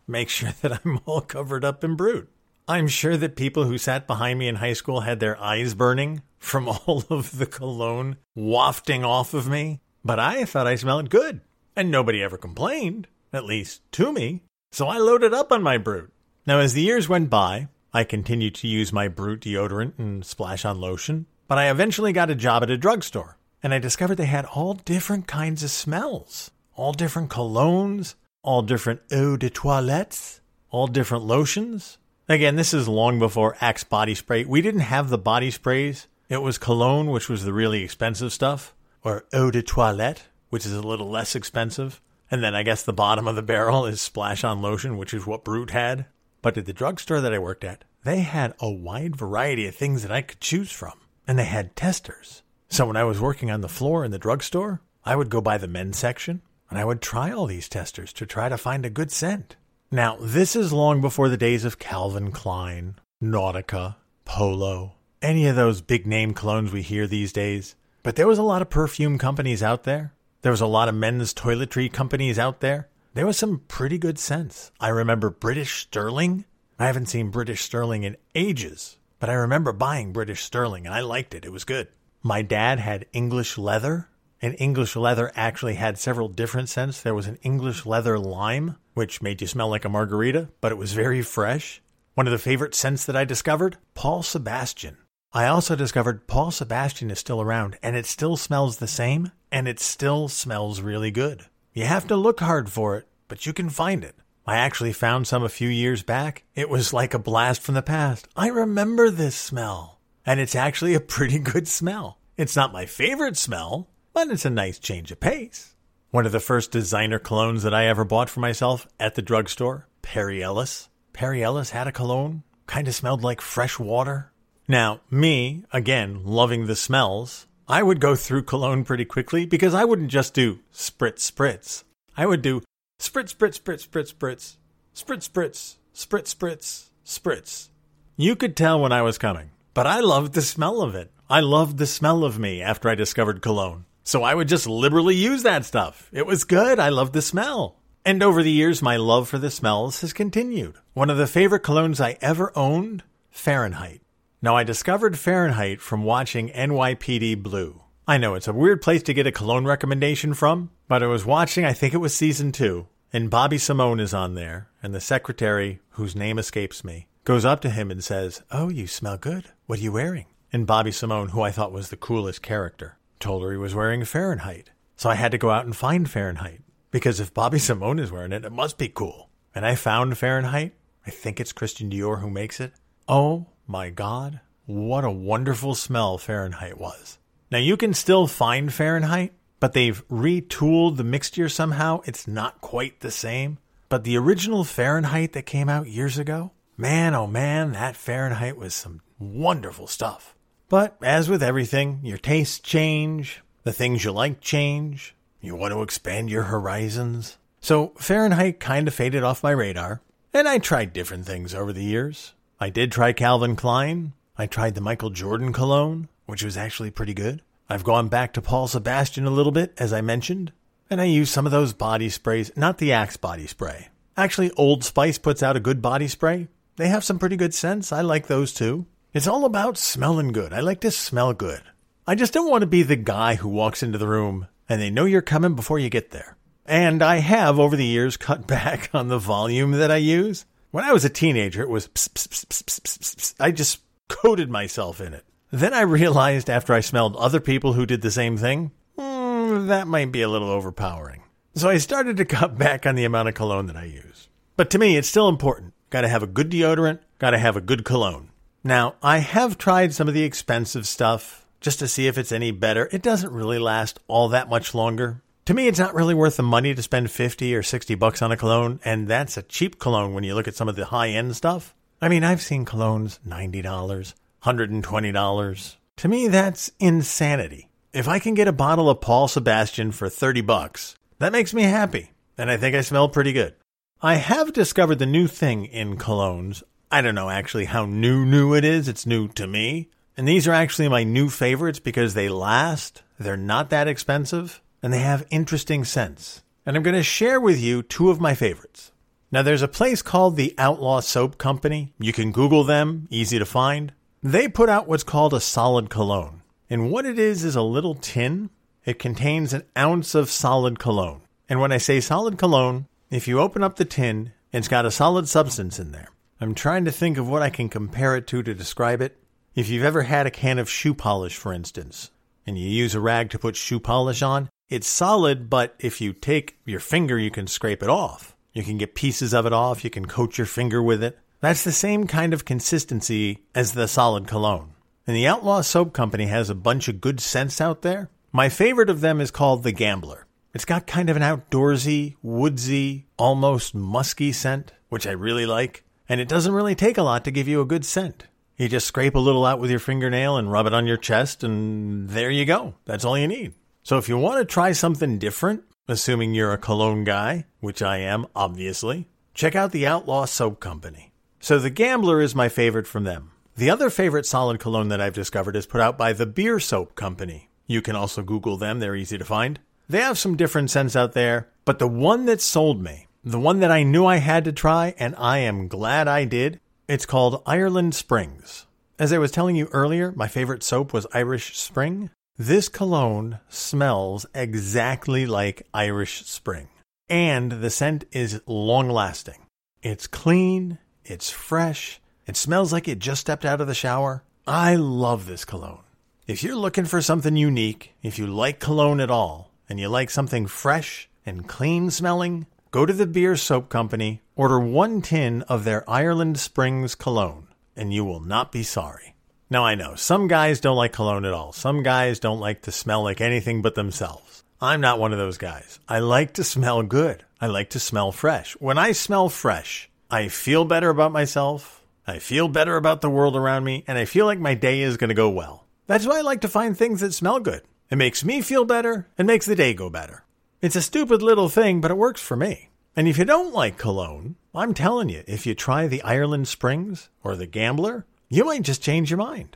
Make 0.07 0.29
sure 0.29 0.53
that 0.61 0.79
I'm 0.85 0.99
all 1.05 1.21
covered 1.21 1.65
up 1.65 1.83
in 1.83 1.95
Brut. 1.95 2.27
I'm 2.69 2.89
sure 2.89 3.15
that 3.15 3.37
people 3.37 3.63
who 3.63 3.77
sat 3.77 4.07
behind 4.07 4.39
me 4.39 4.49
in 4.49 4.55
high 4.55 4.73
school 4.73 5.01
had 5.01 5.21
their 5.21 5.39
eyes 5.41 5.73
burning 5.73 6.21
from 6.37 6.67
all 6.85 7.03
of 7.09 7.37
the 7.37 7.45
cologne 7.45 8.17
wafting 8.35 9.05
off 9.05 9.33
of 9.33 9.47
me, 9.47 9.79
but 10.03 10.19
I 10.19 10.43
thought 10.43 10.67
I 10.67 10.75
smelled 10.75 11.09
good, 11.09 11.39
and 11.77 11.89
nobody 11.89 12.21
ever 12.21 12.37
complained 12.37 13.07
at 13.31 13.45
least 13.45 13.81
to 13.93 14.11
me, 14.11 14.41
so 14.71 14.87
I 14.87 14.97
loaded 14.97 15.33
up 15.33 15.51
on 15.51 15.63
my 15.63 15.77
Brut. 15.77 16.09
Now, 16.45 16.59
as 16.59 16.73
the 16.73 16.81
years 16.81 17.07
went 17.07 17.29
by, 17.29 17.67
I 17.93 18.03
continued 18.03 18.55
to 18.55 18.67
use 18.67 18.91
my 18.91 19.07
Brut 19.07 19.39
deodorant 19.39 19.93
and 19.97 20.25
splash 20.25 20.65
on 20.65 20.81
lotion, 20.81 21.25
but 21.47 21.57
I 21.57 21.69
eventually 21.69 22.11
got 22.11 22.29
a 22.29 22.35
job 22.35 22.63
at 22.63 22.69
a 22.69 22.77
drugstore, 22.77 23.37
and 23.63 23.73
I 23.73 23.79
discovered 23.79 24.15
they 24.15 24.25
had 24.25 24.45
all 24.45 24.73
different 24.73 25.25
kinds 25.25 25.63
of 25.63 25.71
smells, 25.71 26.51
all 26.75 26.91
different 26.91 27.29
colognes, 27.29 28.15
all 28.43 28.61
different 28.61 29.01
eau 29.11 29.37
de 29.37 29.49
toilettes, 29.49 30.41
all 30.69 30.87
different 30.87 31.23
lotions. 31.23 31.97
Again, 32.29 32.57
this 32.57 32.73
is 32.73 32.89
long 32.89 33.19
before 33.19 33.55
Axe 33.61 33.85
body 33.85 34.13
spray. 34.13 34.43
We 34.43 34.61
didn't 34.61 34.81
have 34.81 35.09
the 35.09 35.17
body 35.17 35.49
sprays. 35.49 36.07
It 36.27 36.41
was 36.41 36.57
cologne, 36.57 37.09
which 37.09 37.29
was 37.29 37.45
the 37.45 37.53
really 37.53 37.83
expensive 37.83 38.33
stuff, 38.33 38.75
or 39.01 39.23
eau 39.31 39.49
de 39.49 39.61
toilette, 39.61 40.23
which 40.49 40.65
is 40.65 40.73
a 40.73 40.81
little 40.81 41.09
less 41.09 41.35
expensive. 41.35 42.01
And 42.29 42.43
then 42.43 42.53
I 42.53 42.63
guess 42.63 42.83
the 42.83 42.91
bottom 42.91 43.29
of 43.29 43.37
the 43.37 43.41
barrel 43.41 43.85
is 43.85 44.01
splash 44.01 44.43
on 44.43 44.61
lotion, 44.61 44.97
which 44.97 45.13
is 45.13 45.25
what 45.25 45.45
Brut 45.45 45.69
had. 45.69 46.07
But 46.41 46.57
at 46.57 46.65
the 46.65 46.73
drugstore 46.73 47.21
that 47.21 47.33
I 47.33 47.39
worked 47.39 47.63
at, 47.63 47.85
they 48.03 48.19
had 48.19 48.53
a 48.59 48.69
wide 48.69 49.15
variety 49.15 49.65
of 49.65 49.75
things 49.75 50.01
that 50.01 50.11
I 50.11 50.21
could 50.21 50.41
choose 50.41 50.69
from. 50.71 50.99
And 51.25 51.39
they 51.39 51.45
had 51.45 51.77
testers. 51.77 52.43
So 52.67 52.85
when 52.85 52.97
I 52.97 53.05
was 53.05 53.21
working 53.21 53.49
on 53.49 53.61
the 53.61 53.69
floor 53.69 54.03
in 54.03 54.11
the 54.11 54.19
drugstore, 54.19 54.81
I 55.05 55.15
would 55.15 55.29
go 55.29 55.39
by 55.39 55.57
the 55.57 55.67
men's 55.69 55.97
section 55.97 56.41
and 56.69 56.77
I 56.77 56.83
would 56.83 57.01
try 57.01 57.31
all 57.31 57.45
these 57.45 57.69
testers 57.69 58.11
to 58.13 58.25
try 58.25 58.49
to 58.49 58.57
find 58.57 58.85
a 58.85 58.89
good 58.89 59.11
scent. 59.11 59.55
Now, 59.89 60.17
this 60.19 60.55
is 60.55 60.73
long 60.73 61.01
before 61.01 61.29
the 61.29 61.37
days 61.37 61.63
of 61.63 61.79
Calvin 61.79 62.31
Klein, 62.31 62.95
Nautica, 63.23 63.95
Polo, 64.25 64.95
any 65.21 65.47
of 65.47 65.55
those 65.55 65.81
big 65.81 66.05
name 66.05 66.33
colognes 66.33 66.71
we 66.71 66.81
hear 66.81 67.07
these 67.07 67.31
days. 67.31 67.75
But 68.03 68.15
there 68.15 68.27
was 68.27 68.37
a 68.37 68.43
lot 68.43 68.61
of 68.61 68.69
perfume 68.69 69.17
companies 69.17 69.63
out 69.63 69.83
there 69.83 70.13
there 70.41 70.51
was 70.51 70.61
a 70.61 70.67
lot 70.67 70.87
of 70.87 70.95
men's 70.95 71.33
toiletry 71.33 71.91
companies 71.91 72.37
out 72.37 72.59
there. 72.59 72.87
There 73.13 73.25
was 73.25 73.37
some 73.37 73.63
pretty 73.67 73.97
good 73.97 74.19
scents. 74.19 74.71
I 74.79 74.89
remember 74.89 75.29
British 75.29 75.81
Sterling. 75.81 76.45
I 76.77 76.85
haven't 76.85 77.07
seen 77.07 77.31
British 77.31 77.63
Sterling 77.63 78.03
in 78.03 78.17
ages, 78.35 78.97
but 79.19 79.29
I 79.29 79.33
remember 79.33 79.73
buying 79.73 80.13
British 80.13 80.43
Sterling 80.43 80.85
and 80.85 80.93
I 80.93 81.01
liked 81.01 81.33
it. 81.33 81.43
It 81.43 81.51
was 81.51 81.63
good. 81.63 81.87
My 82.21 82.43
dad 82.43 82.79
had 82.79 83.07
English 83.13 83.57
leather, 83.57 84.09
and 84.41 84.55
English 84.59 84.95
leather 84.95 85.31
actually 85.35 85.75
had 85.75 85.97
several 85.97 86.27
different 86.27 86.69
scents. 86.69 87.01
There 87.01 87.15
was 87.15 87.27
an 87.27 87.39
English 87.41 87.85
leather 87.85 88.19
lime, 88.19 88.77
which 88.97 89.21
made 89.21 89.39
you 89.39 89.45
smell 89.47 89.69
like 89.69 89.85
a 89.85 89.89
margarita, 89.89 90.49
but 90.59 90.71
it 90.71 90.77
was 90.77 90.93
very 90.93 91.21
fresh. 91.21 91.83
One 92.15 92.25
of 92.25 92.31
the 92.31 92.39
favorite 92.39 92.73
scents 92.73 93.05
that 93.05 93.15
I 93.15 93.25
discovered 93.25 93.77
Paul 93.93 94.23
Sebastian. 94.23 94.97
I 95.31 95.45
also 95.45 95.75
discovered 95.75 96.25
Paul 96.25 96.49
Sebastian 96.49 97.11
is 97.11 97.19
still 97.19 97.39
around 97.39 97.77
and 97.83 97.95
it 97.95 98.07
still 98.07 98.37
smells 98.37 98.77
the 98.77 98.87
same 98.87 99.31
and 99.51 99.67
it 99.67 99.79
still 99.79 100.27
smells 100.27 100.81
really 100.81 101.11
good. 101.11 101.45
You 101.73 101.85
have 101.85 102.07
to 102.07 102.15
look 102.15 102.39
hard 102.39 102.71
for 102.71 102.97
it, 102.97 103.07
but 103.27 103.45
you 103.45 103.53
can 103.53 103.69
find 103.69 104.03
it. 104.03 104.15
I 104.47 104.57
actually 104.57 104.93
found 104.93 105.27
some 105.27 105.43
a 105.43 105.49
few 105.49 105.69
years 105.69 106.01
back. 106.01 106.43
It 106.55 106.67
was 106.67 106.91
like 106.91 107.13
a 107.13 107.19
blast 107.19 107.61
from 107.61 107.75
the 107.75 107.83
past. 107.83 108.27
I 108.35 108.47
remember 108.47 109.11
this 109.11 109.35
smell. 109.35 109.99
And 110.25 110.39
it's 110.39 110.55
actually 110.55 110.95
a 110.95 110.99
pretty 110.99 111.37
good 111.53 111.67
smell. 111.67 112.17
It's 112.35 112.55
not 112.55 112.73
my 112.73 112.87
favorite 112.87 113.37
smell, 113.37 113.89
but 114.13 114.29
it's 114.29 114.45
a 114.45 114.49
nice 114.49 114.79
change 114.79 115.11
of 115.11 115.19
pace. 115.19 115.75
One 116.09 116.25
of 116.25 116.31
the 116.31 116.39
first 116.39 116.71
designer 116.71 117.19
colognes 117.19 117.63
that 117.63 117.73
I 117.73 117.87
ever 117.87 118.05
bought 118.05 118.29
for 118.29 118.39
myself 118.39 118.87
at 118.97 119.15
the 119.15 119.21
drugstore, 119.21 119.87
Perry 120.01 120.41
Ellis. 120.41 120.87
Perry 121.11 121.43
Ellis 121.43 121.71
had 121.71 121.85
a 121.85 121.91
cologne, 121.91 122.43
kind 122.65 122.87
of 122.87 122.95
smelled 122.95 123.23
like 123.23 123.41
fresh 123.41 123.77
water. 123.77 124.31
Now, 124.69 125.01
me, 125.11 125.65
again, 125.73 126.21
loving 126.23 126.65
the 126.65 126.77
smells, 126.77 127.45
I 127.67 127.83
would 127.83 127.99
go 127.99 128.15
through 128.15 128.43
cologne 128.43 128.85
pretty 128.85 129.03
quickly 129.03 129.45
because 129.45 129.73
I 129.73 129.83
wouldn't 129.83 130.09
just 130.09 130.33
do 130.33 130.59
spritz 130.73 131.29
spritz. 131.29 131.83
I 132.15 132.25
would 132.25 132.41
do 132.41 132.61
Spritz, 132.99 133.35
spritz, 133.35 133.59
spritz, 133.59 133.87
spritz, 133.87 134.13
spritz. 134.13 134.55
Spritz, 134.95 135.29
spritz, 135.29 135.75
spritz, 135.93 136.35
spritz, 136.35 136.89
spritz. 137.05 137.67
You 138.15 138.35
could 138.35 138.55
tell 138.55 138.79
when 138.79 138.91
I 138.91 139.03
was 139.03 139.17
coming, 139.17 139.51
but 139.73 139.85
I 139.85 139.99
loved 139.99 140.33
the 140.33 140.41
smell 140.41 140.81
of 140.81 140.95
it. 140.95 141.11
I 141.29 141.41
loved 141.41 141.77
the 141.77 141.85
smell 141.85 142.23
of 142.23 142.39
me 142.39 142.61
after 142.61 142.89
I 142.89 142.95
discovered 142.95 143.41
cologne. 143.41 143.85
So 144.07 144.23
I 144.23 144.33
would 144.33 144.47
just 144.47 144.67
liberally 144.67 145.15
use 145.17 145.43
that 145.43 145.65
stuff. 145.65 146.09
It 146.13 146.25
was 146.25 146.45
good. 146.45 146.79
I 146.79 146.87
loved 146.87 147.11
the 147.11 147.21
smell. 147.21 147.75
And 148.05 148.23
over 148.23 148.41
the 148.41 148.49
years, 148.49 148.81
my 148.81 148.95
love 148.95 149.27
for 149.27 149.37
the 149.37 149.51
smells 149.51 149.99
has 149.99 150.13
continued. 150.13 150.75
One 150.93 151.09
of 151.09 151.17
the 151.17 151.27
favorite 151.27 151.63
colognes 151.63 151.99
I 151.99 152.17
ever 152.21 152.57
owned, 152.57 153.03
Fahrenheit. 153.31 153.99
Now, 154.41 154.55
I 154.55 154.63
discovered 154.63 155.19
Fahrenheit 155.19 155.81
from 155.81 156.05
watching 156.05 156.47
NYPD 156.51 157.43
Blue. 157.43 157.81
I 158.07 158.17
know 158.17 158.35
it's 158.35 158.47
a 158.47 158.53
weird 158.53 158.81
place 158.81 159.03
to 159.03 159.13
get 159.13 159.27
a 159.27 159.31
cologne 159.33 159.65
recommendation 159.65 160.33
from, 160.33 160.71
but 160.87 161.03
I 161.03 161.07
was 161.07 161.25
watching, 161.25 161.65
I 161.65 161.73
think 161.73 161.93
it 161.93 161.97
was 161.97 162.15
season 162.15 162.53
two, 162.53 162.87
and 163.11 163.29
Bobby 163.29 163.57
Simone 163.57 163.99
is 163.99 164.13
on 164.13 164.35
there, 164.35 164.69
and 164.81 164.95
the 164.95 165.01
secretary, 165.01 165.81
whose 165.89 166.15
name 166.15 166.39
escapes 166.39 166.81
me, 166.81 167.09
goes 167.25 167.43
up 167.43 167.59
to 167.59 167.69
him 167.69 167.91
and 167.91 168.01
says, 168.01 168.41
Oh, 168.51 168.69
you 168.69 168.87
smell 168.87 169.17
good. 169.17 169.47
What 169.65 169.79
are 169.79 169.83
you 169.83 169.91
wearing? 169.91 170.27
And 170.53 170.65
Bobby 170.65 170.93
Simone, 170.93 171.29
who 171.29 171.41
I 171.41 171.51
thought 171.51 171.73
was 171.73 171.89
the 171.89 171.97
coolest 171.97 172.41
character, 172.41 172.96
told 173.19 173.43
her 173.43 173.51
he 173.51 173.57
was 173.57 173.75
wearing 173.75 174.05
Fahrenheit. 174.05 174.71
So 174.95 175.09
I 175.09 175.15
had 175.15 175.31
to 175.31 175.37
go 175.37 175.51
out 175.51 175.65
and 175.65 175.75
find 175.75 176.09
Fahrenheit. 176.09 176.61
Because 176.91 177.19
if 177.19 177.33
Bobby 177.33 177.59
Simone 177.59 177.99
is 177.99 178.11
wearing 178.11 178.31
it, 178.31 178.45
it 178.45 178.51
must 178.51 178.77
be 178.77 178.89
cool. 178.89 179.29
And 179.53 179.65
I 179.65 179.75
found 179.75 180.17
Fahrenheit. 180.17 180.73
I 181.05 181.09
think 181.09 181.39
it's 181.39 181.53
Christian 181.53 181.89
Dior 181.89 182.21
who 182.21 182.29
makes 182.29 182.59
it. 182.59 182.73
Oh 183.07 183.47
my 183.65 183.89
God, 183.89 184.41
what 184.65 185.05
a 185.05 185.11
wonderful 185.11 185.75
smell 185.75 186.17
Fahrenheit 186.17 186.77
was. 186.77 187.17
Now 187.49 187.59
you 187.59 187.77
can 187.77 187.93
still 187.93 188.27
find 188.27 188.73
Fahrenheit, 188.73 189.33
but 189.59 189.73
they've 189.73 190.05
retooled 190.09 190.97
the 190.97 191.03
mixture 191.03 191.49
somehow. 191.49 192.01
It's 192.05 192.27
not 192.27 192.61
quite 192.61 192.99
the 192.99 193.11
same. 193.11 193.59
But 193.89 194.03
the 194.03 194.17
original 194.17 194.65
Fahrenheit 194.65 195.31
that 195.33 195.45
came 195.45 195.69
out 195.69 195.87
years 195.87 196.17
ago, 196.17 196.51
man, 196.75 197.15
oh 197.15 197.27
man, 197.27 197.71
that 197.71 197.95
Fahrenheit 197.95 198.57
was 198.57 198.73
some 198.73 199.01
wonderful 199.17 199.87
stuff. 199.87 200.35
But 200.69 200.97
as 201.01 201.29
with 201.29 201.41
everything, 201.41 202.01
your 202.03 202.17
tastes 202.17 202.59
change, 202.59 203.41
the 203.63 203.71
things 203.71 204.03
you 204.03 204.11
like 204.11 204.41
change, 204.41 205.15
you 205.39 205.55
want 205.55 205.73
to 205.73 205.81
expand 205.81 206.29
your 206.29 206.43
horizons. 206.43 207.37
So 207.61 207.93
Fahrenheit 207.97 208.59
kind 208.59 208.87
of 208.87 208.93
faded 208.93 209.23
off 209.23 209.43
my 209.43 209.51
radar, 209.51 210.01
and 210.33 210.47
I 210.47 210.57
tried 210.57 210.93
different 210.93 211.25
things 211.25 211.53
over 211.53 211.71
the 211.71 211.83
years. 211.83 212.33
I 212.59 212.69
did 212.69 212.91
try 212.91 213.13
Calvin 213.13 213.55
Klein. 213.55 214.13
I 214.37 214.45
tried 214.45 214.75
the 214.75 214.81
Michael 214.81 215.09
Jordan 215.09 215.53
cologne, 215.53 216.09
which 216.25 216.43
was 216.43 216.57
actually 216.57 216.91
pretty 216.91 217.13
good. 217.13 217.41
I've 217.69 217.83
gone 217.83 218.07
back 218.07 218.33
to 218.33 218.41
Paul 218.41 218.67
Sebastian 218.67 219.25
a 219.25 219.31
little 219.31 219.51
bit, 219.51 219.73
as 219.77 219.93
I 219.93 220.01
mentioned, 220.01 220.51
and 220.89 220.99
I 221.01 221.05
use 221.05 221.29
some 221.29 221.45
of 221.45 221.51
those 221.51 221.73
body 221.73 222.09
sprays, 222.09 222.51
not 222.55 222.77
the 222.77 222.91
Axe 222.91 223.17
body 223.17 223.47
spray. 223.47 223.87
Actually, 224.15 224.51
Old 224.51 224.83
Spice 224.83 225.17
puts 225.17 225.43
out 225.43 225.55
a 225.55 225.61
good 225.61 225.81
body 225.81 226.07
spray. 226.07 226.47
They 226.75 226.87
have 226.87 227.03
some 227.03 227.19
pretty 227.19 227.35
good 227.35 227.53
scents. 227.53 227.91
I 227.91 228.01
like 228.01 228.27
those 228.27 228.53
too. 228.53 228.85
It's 229.13 229.27
all 229.27 229.45
about 229.45 229.77
smelling 229.77 230.33
good. 230.33 230.51
I 230.51 230.59
like 230.59 230.81
to 230.81 230.91
smell 230.91 231.33
good. 231.33 231.61
I 232.05 232.13
just 232.13 232.33
don't 232.33 232.49
want 232.49 232.61
to 232.61 232.67
be 232.67 232.83
the 232.83 232.97
guy 232.97 233.35
who 233.35 233.47
walks 233.47 233.81
into 233.81 233.97
the 233.97 234.07
room 234.07 234.47
and 234.67 234.81
they 234.81 234.89
know 234.89 235.05
you're 235.05 235.21
coming 235.21 235.55
before 235.55 235.79
you 235.79 235.89
get 235.89 236.11
there. 236.11 236.35
And 236.65 237.01
I 237.01 237.17
have 237.19 237.57
over 237.57 237.77
the 237.77 237.85
years 237.85 238.17
cut 238.17 238.45
back 238.45 238.89
on 238.93 239.07
the 239.07 239.17
volume 239.17 239.71
that 239.71 239.91
I 239.91 239.97
use. 239.97 240.45
When 240.71 240.83
I 240.83 240.91
was 240.91 241.05
a 241.05 241.09
teenager, 241.09 241.61
it 241.61 241.69
was 241.69 241.87
pss, 241.87 242.09
pss, 242.09 242.45
pss, 242.45 243.33
I 243.39 243.51
just 243.51 243.79
coated 244.09 244.49
myself 244.49 244.99
in 244.99 245.13
it. 245.13 245.23
Then 245.51 245.73
I 245.73 245.81
realized 245.83 246.49
after 246.49 246.73
I 246.73 246.81
smelled 246.81 247.15
other 247.15 247.39
people 247.39 247.73
who 247.73 247.85
did 247.85 248.01
the 248.01 248.11
same 248.11 248.35
thing, 248.35 248.71
mm, 248.97 249.67
that 249.67 249.87
might 249.87 250.11
be 250.11 250.21
a 250.21 250.29
little 250.29 250.49
overpowering. 250.49 251.23
So 251.55 251.69
I 251.69 251.77
started 251.77 252.17
to 252.17 252.25
cut 252.25 252.57
back 252.57 252.85
on 252.85 252.95
the 252.95 253.05
amount 253.05 253.29
of 253.29 253.35
cologne 253.35 253.67
that 253.67 253.77
I 253.77 253.85
use. 253.85 254.27
But 254.57 254.69
to 254.71 254.79
me, 254.79 254.97
it's 254.97 255.07
still 255.07 255.29
important. 255.29 255.73
Got 255.89 256.01
to 256.01 256.09
have 256.09 256.23
a 256.23 256.27
good 256.27 256.51
deodorant, 256.51 256.99
got 257.19 257.31
to 257.31 257.37
have 257.37 257.55
a 257.55 257.61
good 257.61 257.85
cologne. 257.85 258.29
Now, 258.63 258.95
I 259.01 259.19
have 259.19 259.57
tried 259.57 259.93
some 259.93 260.07
of 260.07 260.13
the 260.13 260.23
expensive 260.23 260.87
stuff 260.87 261.45
just 261.61 261.79
to 261.79 261.87
see 261.87 262.07
if 262.07 262.17
it's 262.17 262.31
any 262.31 262.51
better. 262.51 262.89
It 262.91 263.01
doesn't 263.01 263.31
really 263.31 263.59
last 263.59 263.99
all 264.07 264.29
that 264.29 264.49
much 264.49 264.75
longer. 264.75 265.21
To 265.45 265.53
me, 265.53 265.67
it's 265.67 265.79
not 265.79 265.95
really 265.95 266.13
worth 266.13 266.37
the 266.37 266.43
money 266.43 266.75
to 266.75 266.83
spend 266.83 267.09
50 267.09 267.55
or 267.55 267.63
60 267.63 267.95
bucks 267.95 268.21
on 268.21 268.31
a 268.31 268.37
cologne, 268.37 268.79
and 268.83 269.07
that's 269.07 269.37
a 269.37 269.41
cheap 269.43 269.79
cologne 269.79 270.13
when 270.13 270.25
you 270.25 270.35
look 270.35 270.47
at 270.47 270.55
some 270.55 270.67
of 270.67 270.75
the 270.75 270.85
high 270.85 271.09
end 271.09 271.35
stuff. 271.35 271.73
I 272.01 272.09
mean, 272.09 272.23
I've 272.23 272.41
seen 272.41 272.65
colognes 272.65 273.19
$90, 273.25 274.13
$120. 274.43 275.75
To 275.97 276.07
me, 276.07 276.27
that's 276.27 276.71
insanity. 276.79 277.69
If 277.93 278.07
I 278.07 278.19
can 278.19 278.33
get 278.33 278.47
a 278.47 278.53
bottle 278.53 278.89
of 278.89 279.01
Paul 279.01 279.27
Sebastian 279.27 279.91
for 279.91 280.09
30 280.09 280.41
bucks, 280.41 280.95
that 281.19 281.31
makes 281.31 281.53
me 281.53 281.63
happy, 281.63 282.11
and 282.37 282.51
I 282.51 282.57
think 282.57 282.75
I 282.75 282.81
smell 282.81 283.09
pretty 283.09 283.31
good. 283.33 283.55
I 284.01 284.15
have 284.15 284.53
discovered 284.53 284.99
the 284.99 285.05
new 285.05 285.27
thing 285.27 285.65
in 285.65 285.97
colognes. 285.97 286.61
I 286.89 287.01
don't 287.01 287.15
know 287.15 287.29
actually 287.29 287.65
how 287.65 287.85
new 287.85 288.25
new 288.25 288.53
it 288.53 288.63
is. 288.63 288.87
It's 288.87 289.05
new 289.05 289.27
to 289.29 289.45
me. 289.45 289.89
And 290.15 290.27
these 290.27 290.47
are 290.47 290.53
actually 290.53 290.87
my 290.87 291.03
new 291.03 291.29
favorites 291.29 291.79
because 291.79 292.13
they 292.13 292.29
last, 292.29 293.03
they're 293.19 293.35
not 293.35 293.69
that 293.69 293.87
expensive, 293.87 294.61
and 294.81 294.93
they 294.93 294.99
have 294.99 295.27
interesting 295.29 295.83
scents. 295.83 296.43
And 296.65 296.75
I'm 296.75 296.83
going 296.83 296.95
to 296.95 297.03
share 297.03 297.39
with 297.39 297.59
you 297.59 297.83
two 297.83 298.09
of 298.09 298.21
my 298.21 298.33
favorites. 298.33 298.91
Now, 299.31 299.41
there's 299.41 299.61
a 299.61 299.67
place 299.67 300.01
called 300.01 300.37
the 300.37 300.55
Outlaw 300.57 301.01
Soap 301.01 301.37
Company. 301.37 301.93
You 301.99 302.13
can 302.13 302.31
Google 302.31 302.63
them, 302.63 303.07
easy 303.11 303.37
to 303.37 303.45
find. 303.45 303.91
They 304.23 304.47
put 304.47 304.69
out 304.69 304.87
what's 304.87 305.03
called 305.03 305.33
a 305.33 305.41
solid 305.41 305.89
cologne. 305.89 306.41
And 306.69 306.89
what 306.89 307.05
it 307.05 307.19
is 307.19 307.43
is 307.43 307.55
a 307.55 307.61
little 307.61 307.95
tin. 307.95 308.49
It 308.85 308.99
contains 308.99 309.51
an 309.51 309.63
ounce 309.77 310.15
of 310.15 310.31
solid 310.31 310.79
cologne. 310.79 311.21
And 311.49 311.59
when 311.59 311.73
I 311.73 311.77
say 311.77 311.99
solid 311.99 312.37
cologne, 312.37 312.87
if 313.09 313.27
you 313.27 313.39
open 313.39 313.63
up 313.63 313.75
the 313.75 313.85
tin, 313.85 314.31
it's 314.53 314.69
got 314.69 314.85
a 314.85 314.91
solid 314.91 315.27
substance 315.27 315.77
in 315.77 315.91
there. 315.91 316.07
I'm 316.39 316.53
trying 316.53 316.85
to 316.85 316.91
think 316.91 317.17
of 317.17 317.27
what 317.27 317.41
I 317.41 317.49
can 317.49 317.67
compare 317.67 318.15
it 318.15 318.27
to 318.27 318.43
to 318.43 318.53
describe 318.53 319.01
it. 319.01 319.17
If 319.55 319.69
you've 319.69 319.83
ever 319.83 320.03
had 320.03 320.27
a 320.27 320.31
can 320.31 320.59
of 320.59 320.69
shoe 320.69 320.93
polish, 320.93 321.35
for 321.35 321.51
instance, 321.51 322.11
and 322.45 322.59
you 322.59 322.69
use 322.69 322.93
a 322.93 322.99
rag 322.99 323.31
to 323.31 323.39
put 323.39 323.55
shoe 323.55 323.79
polish 323.79 324.21
on, 324.21 324.49
it's 324.69 324.87
solid, 324.87 325.49
but 325.49 325.73
if 325.79 325.99
you 325.99 326.13
take 326.13 326.59
your 326.63 326.79
finger, 326.79 327.17
you 327.17 327.31
can 327.31 327.47
scrape 327.47 327.81
it 327.81 327.89
off. 327.89 328.35
You 328.53 328.61
can 328.61 328.77
get 328.77 328.93
pieces 328.93 329.33
of 329.33 329.47
it 329.47 329.53
off, 329.53 329.83
you 329.83 329.89
can 329.89 330.05
coat 330.05 330.37
your 330.37 330.45
finger 330.45 330.81
with 330.81 331.03
it. 331.03 331.17
That's 331.39 331.63
the 331.63 331.71
same 331.71 332.05
kind 332.05 332.35
of 332.35 332.45
consistency 332.45 333.39
as 333.55 333.71
the 333.71 333.87
solid 333.87 334.27
cologne. 334.27 334.73
And 335.07 335.15
the 335.15 335.25
Outlaw 335.25 335.61
Soap 335.61 335.91
Company 335.93 336.27
has 336.27 336.51
a 336.51 336.55
bunch 336.55 336.87
of 336.87 337.01
good 337.01 337.19
scents 337.19 337.59
out 337.59 337.81
there. 337.81 338.11
My 338.31 338.49
favorite 338.49 338.91
of 338.91 339.01
them 339.01 339.21
is 339.21 339.31
called 339.31 339.63
the 339.63 339.71
Gambler. 339.71 340.27
It's 340.53 340.65
got 340.65 340.85
kind 340.85 341.09
of 341.09 341.15
an 341.17 341.23
outdoorsy, 341.23 342.15
woodsy, 342.21 343.07
almost 343.17 343.73
musky 343.73 344.31
scent, 344.31 344.73
which 344.89 345.07
I 345.07 345.11
really 345.11 345.47
like. 345.47 345.83
And 346.09 346.21
it 346.21 346.27
doesn't 346.27 346.53
really 346.53 346.75
take 346.75 346.97
a 346.97 347.03
lot 347.03 347.25
to 347.25 347.31
give 347.31 347.47
you 347.47 347.61
a 347.61 347.65
good 347.65 347.85
scent. 347.85 348.25
You 348.57 348.67
just 348.67 348.87
scrape 348.87 349.15
a 349.15 349.19
little 349.19 349.45
out 349.45 349.59
with 349.59 349.69
your 349.69 349.79
fingernail 349.79 350.37
and 350.37 350.51
rub 350.51 350.65
it 350.65 350.73
on 350.73 350.87
your 350.87 350.97
chest, 350.97 351.43
and 351.43 352.09
there 352.09 352.31
you 352.31 352.45
go. 352.45 352.73
That's 352.85 353.05
all 353.05 353.17
you 353.17 353.27
need. 353.27 353.53
So 353.83 353.97
if 353.97 354.09
you 354.09 354.17
want 354.17 354.39
to 354.39 354.45
try 354.45 354.71
something 354.71 355.19
different, 355.19 355.63
assuming 355.87 356.33
you're 356.33 356.53
a 356.53 356.57
cologne 356.57 357.03
guy, 357.03 357.45
which 357.59 357.81
I 357.81 357.97
am, 357.97 358.25
obviously, 358.35 359.07
check 359.33 359.55
out 359.55 359.71
the 359.71 359.85
Outlaw 359.85 360.25
Soap 360.25 360.59
Company. 360.59 361.11
So 361.39 361.59
the 361.59 361.69
Gambler 361.69 362.19
is 362.19 362.33
my 362.33 362.49
favorite 362.49 362.87
from 362.87 363.03
them. 363.03 363.31
The 363.55 363.69
other 363.69 363.89
favorite 363.89 364.25
solid 364.25 364.59
cologne 364.59 364.89
that 364.89 365.01
I've 365.01 365.13
discovered 365.13 365.55
is 365.55 365.65
put 365.65 365.81
out 365.81 365.97
by 365.97 366.13
the 366.13 366.25
Beer 366.25 366.59
Soap 366.59 366.95
Company. 366.95 367.49
You 367.67 367.81
can 367.81 367.95
also 367.95 368.23
Google 368.23 368.57
them, 368.57 368.79
they're 368.79 368.95
easy 368.95 369.17
to 369.17 369.25
find. 369.25 369.59
They 369.89 370.01
have 370.01 370.17
some 370.17 370.35
different 370.35 370.69
scents 370.69 370.95
out 370.95 371.13
there, 371.13 371.49
but 371.63 371.79
the 371.79 371.87
one 371.87 372.25
that 372.25 372.41
sold 372.41 372.81
me, 372.81 373.06
the 373.31 373.39
one 373.39 373.59
that 373.59 373.71
I 373.71 373.83
knew 373.83 374.05
I 374.05 374.17
had 374.17 374.45
to 374.45 374.53
try, 374.53 374.95
and 374.97 375.13
I 375.17 375.39
am 375.39 375.67
glad 375.67 376.07
I 376.07 376.23
did, 376.23 376.61
it's 376.87 377.05
called 377.05 377.43
Ireland 377.45 377.93
Springs. 377.93 378.65
As 378.97 379.11
I 379.11 379.17
was 379.17 379.31
telling 379.31 379.57
you 379.57 379.67
earlier, 379.73 380.13
my 380.15 380.29
favorite 380.29 380.63
soap 380.63 380.93
was 380.93 381.05
Irish 381.13 381.57
Spring. 381.57 382.09
This 382.37 382.69
cologne 382.69 383.39
smells 383.49 384.25
exactly 384.33 385.25
like 385.25 385.67
Irish 385.73 386.25
Spring. 386.25 386.69
And 387.09 387.51
the 387.51 387.69
scent 387.69 388.05
is 388.13 388.41
long 388.45 388.89
lasting. 388.89 389.45
It's 389.83 390.07
clean, 390.07 390.77
it's 391.03 391.29
fresh, 391.29 391.99
it 392.27 392.37
smells 392.37 392.71
like 392.71 392.87
it 392.87 392.99
just 392.99 393.21
stepped 393.21 393.43
out 393.43 393.59
of 393.59 393.67
the 393.67 393.73
shower. 393.73 394.23
I 394.47 394.75
love 394.75 395.25
this 395.25 395.43
cologne. 395.43 395.83
If 396.27 396.43
you're 396.43 396.55
looking 396.55 396.85
for 396.85 397.01
something 397.01 397.35
unique, 397.35 397.93
if 398.01 398.17
you 398.17 398.27
like 398.27 398.61
cologne 398.61 399.01
at 399.01 399.11
all, 399.11 399.51
and 399.67 399.81
you 399.81 399.89
like 399.89 400.09
something 400.09 400.47
fresh 400.47 401.09
and 401.25 401.45
clean 401.45 401.91
smelling, 401.91 402.47
Go 402.71 402.85
to 402.85 402.91
the 402.91 403.07
beer 403.07 403.37
soap 403.37 403.69
company, 403.69 404.21
order 404.35 404.59
one 404.59 405.01
tin 405.01 405.41
of 405.43 405.63
their 405.63 405.89
Ireland 405.89 406.37
Springs 406.37 406.95
cologne, 406.95 407.47
and 407.77 407.93
you 407.93 408.03
will 408.03 408.19
not 408.19 408.51
be 408.51 408.61
sorry. 408.63 409.15
Now, 409.49 409.63
I 409.63 409.75
know 409.75 409.95
some 409.95 410.27
guys 410.27 410.59
don't 410.59 410.75
like 410.75 410.91
cologne 410.91 411.23
at 411.23 411.31
all. 411.31 411.53
Some 411.53 411.81
guys 411.81 412.19
don't 412.19 412.41
like 412.41 412.63
to 412.63 412.71
smell 412.73 413.03
like 413.03 413.21
anything 413.21 413.61
but 413.61 413.75
themselves. 413.75 414.43
I'm 414.59 414.81
not 414.81 414.99
one 414.99 415.13
of 415.13 415.17
those 415.17 415.37
guys. 415.37 415.79
I 415.87 415.99
like 415.99 416.33
to 416.33 416.43
smell 416.43 416.83
good. 416.83 417.23
I 417.39 417.47
like 417.47 417.69
to 417.69 417.79
smell 417.79 418.11
fresh. 418.11 418.53
When 418.59 418.77
I 418.77 418.91
smell 418.91 419.29
fresh, 419.29 419.89
I 420.11 420.27
feel 420.27 420.65
better 420.65 420.89
about 420.89 421.13
myself. 421.13 421.85
I 422.05 422.19
feel 422.19 422.49
better 422.49 422.75
about 422.75 422.99
the 422.99 423.09
world 423.09 423.37
around 423.37 423.63
me, 423.63 423.85
and 423.87 423.97
I 423.97 424.03
feel 424.03 424.25
like 424.25 424.39
my 424.39 424.55
day 424.55 424.81
is 424.81 424.97
going 424.97 425.09
to 425.09 425.13
go 425.13 425.29
well. 425.29 425.65
That's 425.85 426.05
why 426.05 426.17
I 426.17 426.21
like 426.21 426.41
to 426.41 426.49
find 426.49 426.77
things 426.77 426.99
that 426.99 427.13
smell 427.13 427.39
good. 427.39 427.61
It 427.89 427.95
makes 427.95 428.25
me 428.25 428.41
feel 428.41 428.65
better 428.65 429.07
and 429.17 429.25
makes 429.25 429.45
the 429.45 429.55
day 429.55 429.73
go 429.73 429.89
better. 429.89 430.25
It's 430.59 430.75
a 430.75 430.81
stupid 430.81 431.21
little 431.21 431.49
thing, 431.49 431.81
but 431.81 431.91
it 431.91 431.97
works 431.97 432.19
for 432.19 432.35
me. 432.35 432.69
And 432.95 433.07
if 433.07 433.19
you 433.19 433.25
don't 433.25 433.53
like 433.53 433.77
cologne, 433.77 434.37
I'm 434.55 434.73
telling 434.73 435.07
you, 435.07 435.23
if 435.27 435.45
you 435.45 435.53
try 435.53 435.85
the 435.85 436.01
Ireland 436.01 436.47
Springs 436.47 437.09
or 437.23 437.35
the 437.35 437.45
Gambler, 437.45 438.07
you 438.27 438.43
might 438.43 438.63
just 438.63 438.81
change 438.81 439.11
your 439.11 439.19
mind. 439.19 439.55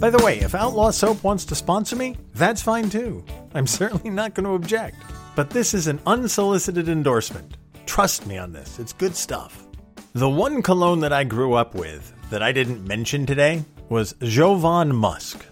By 0.00 0.10
the 0.10 0.20
way, 0.24 0.40
if 0.40 0.56
Outlaw 0.56 0.90
Soap 0.90 1.22
wants 1.22 1.44
to 1.44 1.54
sponsor 1.54 1.94
me, 1.94 2.16
that's 2.34 2.60
fine 2.60 2.90
too. 2.90 3.24
I'm 3.54 3.66
certainly 3.78 4.10
not 4.10 4.34
going 4.34 4.44
to 4.46 4.54
object. 4.54 4.96
But 5.36 5.50
this 5.50 5.74
is 5.74 5.86
an 5.86 6.00
unsolicited 6.08 6.88
endorsement. 6.88 7.56
Trust 7.86 8.26
me 8.26 8.36
on 8.36 8.52
this, 8.52 8.80
it's 8.80 8.92
good 8.92 9.14
stuff. 9.14 9.64
The 10.14 10.28
one 10.28 10.60
cologne 10.60 10.98
that 11.00 11.12
I 11.12 11.22
grew 11.22 11.54
up 11.54 11.72
with 11.72 12.12
that 12.30 12.42
I 12.42 12.50
didn't 12.50 12.84
mention 12.84 13.26
today 13.26 13.64
was 13.90 14.16
Jovan 14.20 14.92
Musk. 14.92 15.46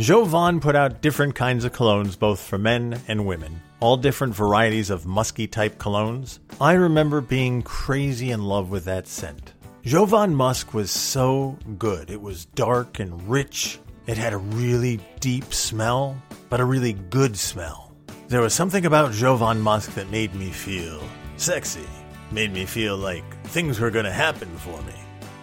Jovan 0.00 0.60
put 0.60 0.74
out 0.74 1.02
different 1.02 1.34
kinds 1.34 1.66
of 1.66 1.72
colognes 1.72 2.18
both 2.18 2.40
for 2.40 2.56
men 2.56 2.98
and 3.06 3.26
women, 3.26 3.60
all 3.80 3.98
different 3.98 4.34
varieties 4.34 4.88
of 4.88 5.04
musky 5.04 5.46
type 5.46 5.76
colognes. 5.76 6.38
I 6.58 6.72
remember 6.72 7.20
being 7.20 7.60
crazy 7.60 8.30
in 8.30 8.42
love 8.42 8.70
with 8.70 8.86
that 8.86 9.06
scent. 9.06 9.52
Jovan 9.84 10.34
Musk 10.34 10.72
was 10.72 10.90
so 10.90 11.58
good. 11.78 12.10
It 12.10 12.22
was 12.22 12.46
dark 12.46 12.98
and 12.98 13.28
rich 13.28 13.78
it 14.06 14.16
had 14.16 14.32
a 14.32 14.38
really 14.38 14.98
deep 15.20 15.52
smell, 15.52 16.20
but 16.48 16.60
a 16.60 16.64
really 16.64 16.94
good 16.94 17.36
smell. 17.36 17.94
There 18.28 18.40
was 18.40 18.54
something 18.54 18.86
about 18.86 19.12
Jovan 19.12 19.60
Musk 19.60 19.94
that 19.94 20.10
made 20.10 20.34
me 20.34 20.50
feel 20.50 21.02
sexy, 21.36 21.86
made 22.30 22.52
me 22.52 22.64
feel 22.64 22.96
like 22.96 23.22
things 23.48 23.78
were 23.78 23.90
going 23.90 24.06
to 24.06 24.12
happen 24.12 24.48
for 24.56 24.80
me. 24.82 24.94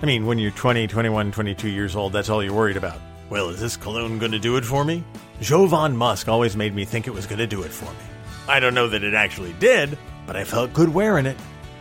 I 0.01 0.05
mean, 0.07 0.25
when 0.25 0.39
you're 0.39 0.51
20, 0.51 0.87
21, 0.87 1.31
22 1.31 1.69
years 1.69 1.95
old, 1.95 2.11
that's 2.11 2.29
all 2.29 2.43
you're 2.43 2.53
worried 2.53 2.75
about. 2.75 2.99
Well, 3.29 3.49
is 3.49 3.59
this 3.59 3.77
cologne 3.77 4.19
going 4.19 4.31
to 4.31 4.39
do 4.39 4.57
it 4.57 4.65
for 4.65 4.85
me? 4.85 5.03
Jovan 5.41 5.95
Musk 5.95 6.27
always 6.27 6.55
made 6.55 6.73
me 6.73 6.85
think 6.85 7.07
it 7.07 7.13
was 7.13 7.27
going 7.27 7.39
to 7.39 7.47
do 7.47 7.63
it 7.63 7.71
for 7.71 7.85
me. 7.85 8.05
I 8.47 8.59
don't 8.59 8.73
know 8.73 8.87
that 8.87 9.03
it 9.03 9.13
actually 9.13 9.53
did, 9.53 9.97
but 10.25 10.35
I 10.35 10.43
felt 10.43 10.73
good 10.73 10.89
wearing 10.89 11.25
it. 11.25 11.37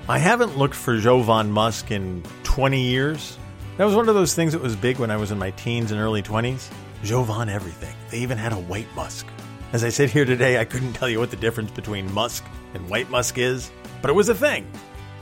I 0.09 0.19
haven't 0.19 0.59
looked 0.59 0.75
for 0.75 0.99
Jovan 0.99 1.51
Musk 1.51 1.91
in 1.91 2.23
20 2.45 2.81
years, 2.81 3.39
that 3.77 3.85
was 3.85 3.95
one 3.95 4.09
of 4.09 4.15
those 4.15 4.35
things 4.35 4.55
that 4.55 4.63
was 4.63 4.75
big 4.75 4.99
when 4.99 5.11
I 5.11 5.19
was 5.19 5.31
in 5.31 5.39
my 5.39 5.51
teens 5.51 5.93
and 5.93 6.01
early 6.01 6.23
20s. 6.23 6.71
Jovan 7.03 7.51
everything. 7.51 7.95
They 8.11 8.21
even 8.21 8.39
had 8.39 8.53
a 8.53 8.57
white 8.59 8.89
musk. 8.97 9.27
As 9.75 9.85
I 9.85 9.91
sit 9.91 10.09
here 10.09 10.25
today, 10.25 10.59
I 10.59 10.65
couldn't 10.65 10.95
tell 10.95 11.11
you 11.11 11.19
what 11.19 11.31
the 11.31 11.37
difference 11.37 11.71
between 11.73 12.11
musk 12.15 12.43
and 12.73 12.89
white 12.89 13.11
musk 13.11 13.37
is, 13.37 13.71
but 14.01 14.09
it 14.09 14.15
was 14.15 14.31
a 14.31 14.35
thing. 14.35 14.67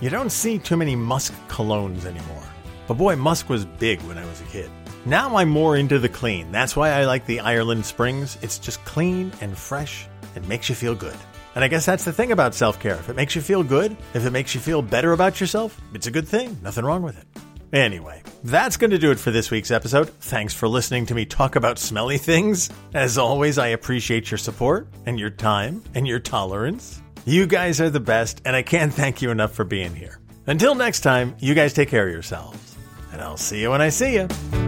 You 0.00 0.08
don't 0.08 0.30
see 0.30 0.60
too 0.60 0.76
many 0.76 0.94
musk 0.94 1.34
colognes 1.48 2.04
anymore. 2.04 2.44
But 2.86 2.94
boy, 2.94 3.16
musk 3.16 3.48
was 3.48 3.64
big 3.64 4.00
when 4.02 4.18
I 4.18 4.24
was 4.24 4.40
a 4.40 4.44
kid. 4.44 4.70
Now 5.06 5.36
I'm 5.36 5.50
more 5.50 5.76
into 5.76 5.98
the 5.98 6.08
clean. 6.08 6.50
That's 6.50 6.74
why 6.74 6.90
I 6.90 7.04
like 7.04 7.26
the 7.26 7.40
Ireland 7.40 7.84
Springs. 7.84 8.38
It's 8.40 8.58
just 8.58 8.82
clean 8.86 9.32
and 9.42 9.56
fresh 9.56 10.06
and 10.34 10.48
makes 10.48 10.68
you 10.68 10.74
feel 10.74 10.94
good. 10.94 11.16
And 11.54 11.62
I 11.62 11.68
guess 11.68 11.84
that's 11.84 12.04
the 12.04 12.12
thing 12.12 12.32
about 12.32 12.54
self 12.54 12.80
care. 12.80 12.94
If 12.94 13.08
it 13.10 13.16
makes 13.16 13.36
you 13.36 13.42
feel 13.42 13.62
good, 13.62 13.96
if 14.14 14.24
it 14.24 14.30
makes 14.30 14.54
you 14.54 14.60
feel 14.60 14.80
better 14.80 15.12
about 15.12 15.40
yourself, 15.40 15.78
it's 15.92 16.06
a 16.06 16.10
good 16.10 16.26
thing. 16.26 16.58
Nothing 16.62 16.84
wrong 16.84 17.02
with 17.02 17.18
it. 17.18 17.26
Anyway, 17.72 18.22
that's 18.44 18.76
going 18.76 18.92
to 18.92 18.98
do 18.98 19.10
it 19.10 19.18
for 19.18 19.30
this 19.30 19.50
week's 19.50 19.70
episode. 19.70 20.08
Thanks 20.08 20.54
for 20.54 20.68
listening 20.68 21.06
to 21.06 21.14
me 21.14 21.26
talk 21.26 21.56
about 21.56 21.78
smelly 21.78 22.18
things. 22.18 22.70
As 22.94 23.18
always, 23.18 23.58
I 23.58 23.68
appreciate 23.68 24.30
your 24.30 24.38
support 24.38 24.88
and 25.06 25.18
your 25.18 25.30
time 25.30 25.82
and 25.94 26.06
your 26.06 26.20
tolerance. 26.20 27.02
You 27.26 27.46
guys 27.46 27.80
are 27.80 27.90
the 27.90 28.00
best, 28.00 28.42
and 28.44 28.54
I 28.54 28.62
can't 28.62 28.94
thank 28.94 29.22
you 29.22 29.30
enough 29.30 29.52
for 29.52 29.64
being 29.64 29.94
here. 29.94 30.20
Until 30.46 30.74
next 30.74 31.00
time, 31.00 31.34
you 31.40 31.54
guys 31.54 31.72
take 31.72 31.88
care 31.88 32.06
of 32.06 32.12
yourselves, 32.12 32.76
and 33.12 33.20
I'll 33.20 33.36
see 33.36 33.60
you 33.60 33.70
when 33.70 33.80
I 33.80 33.88
see 33.88 34.14
you. 34.14 34.63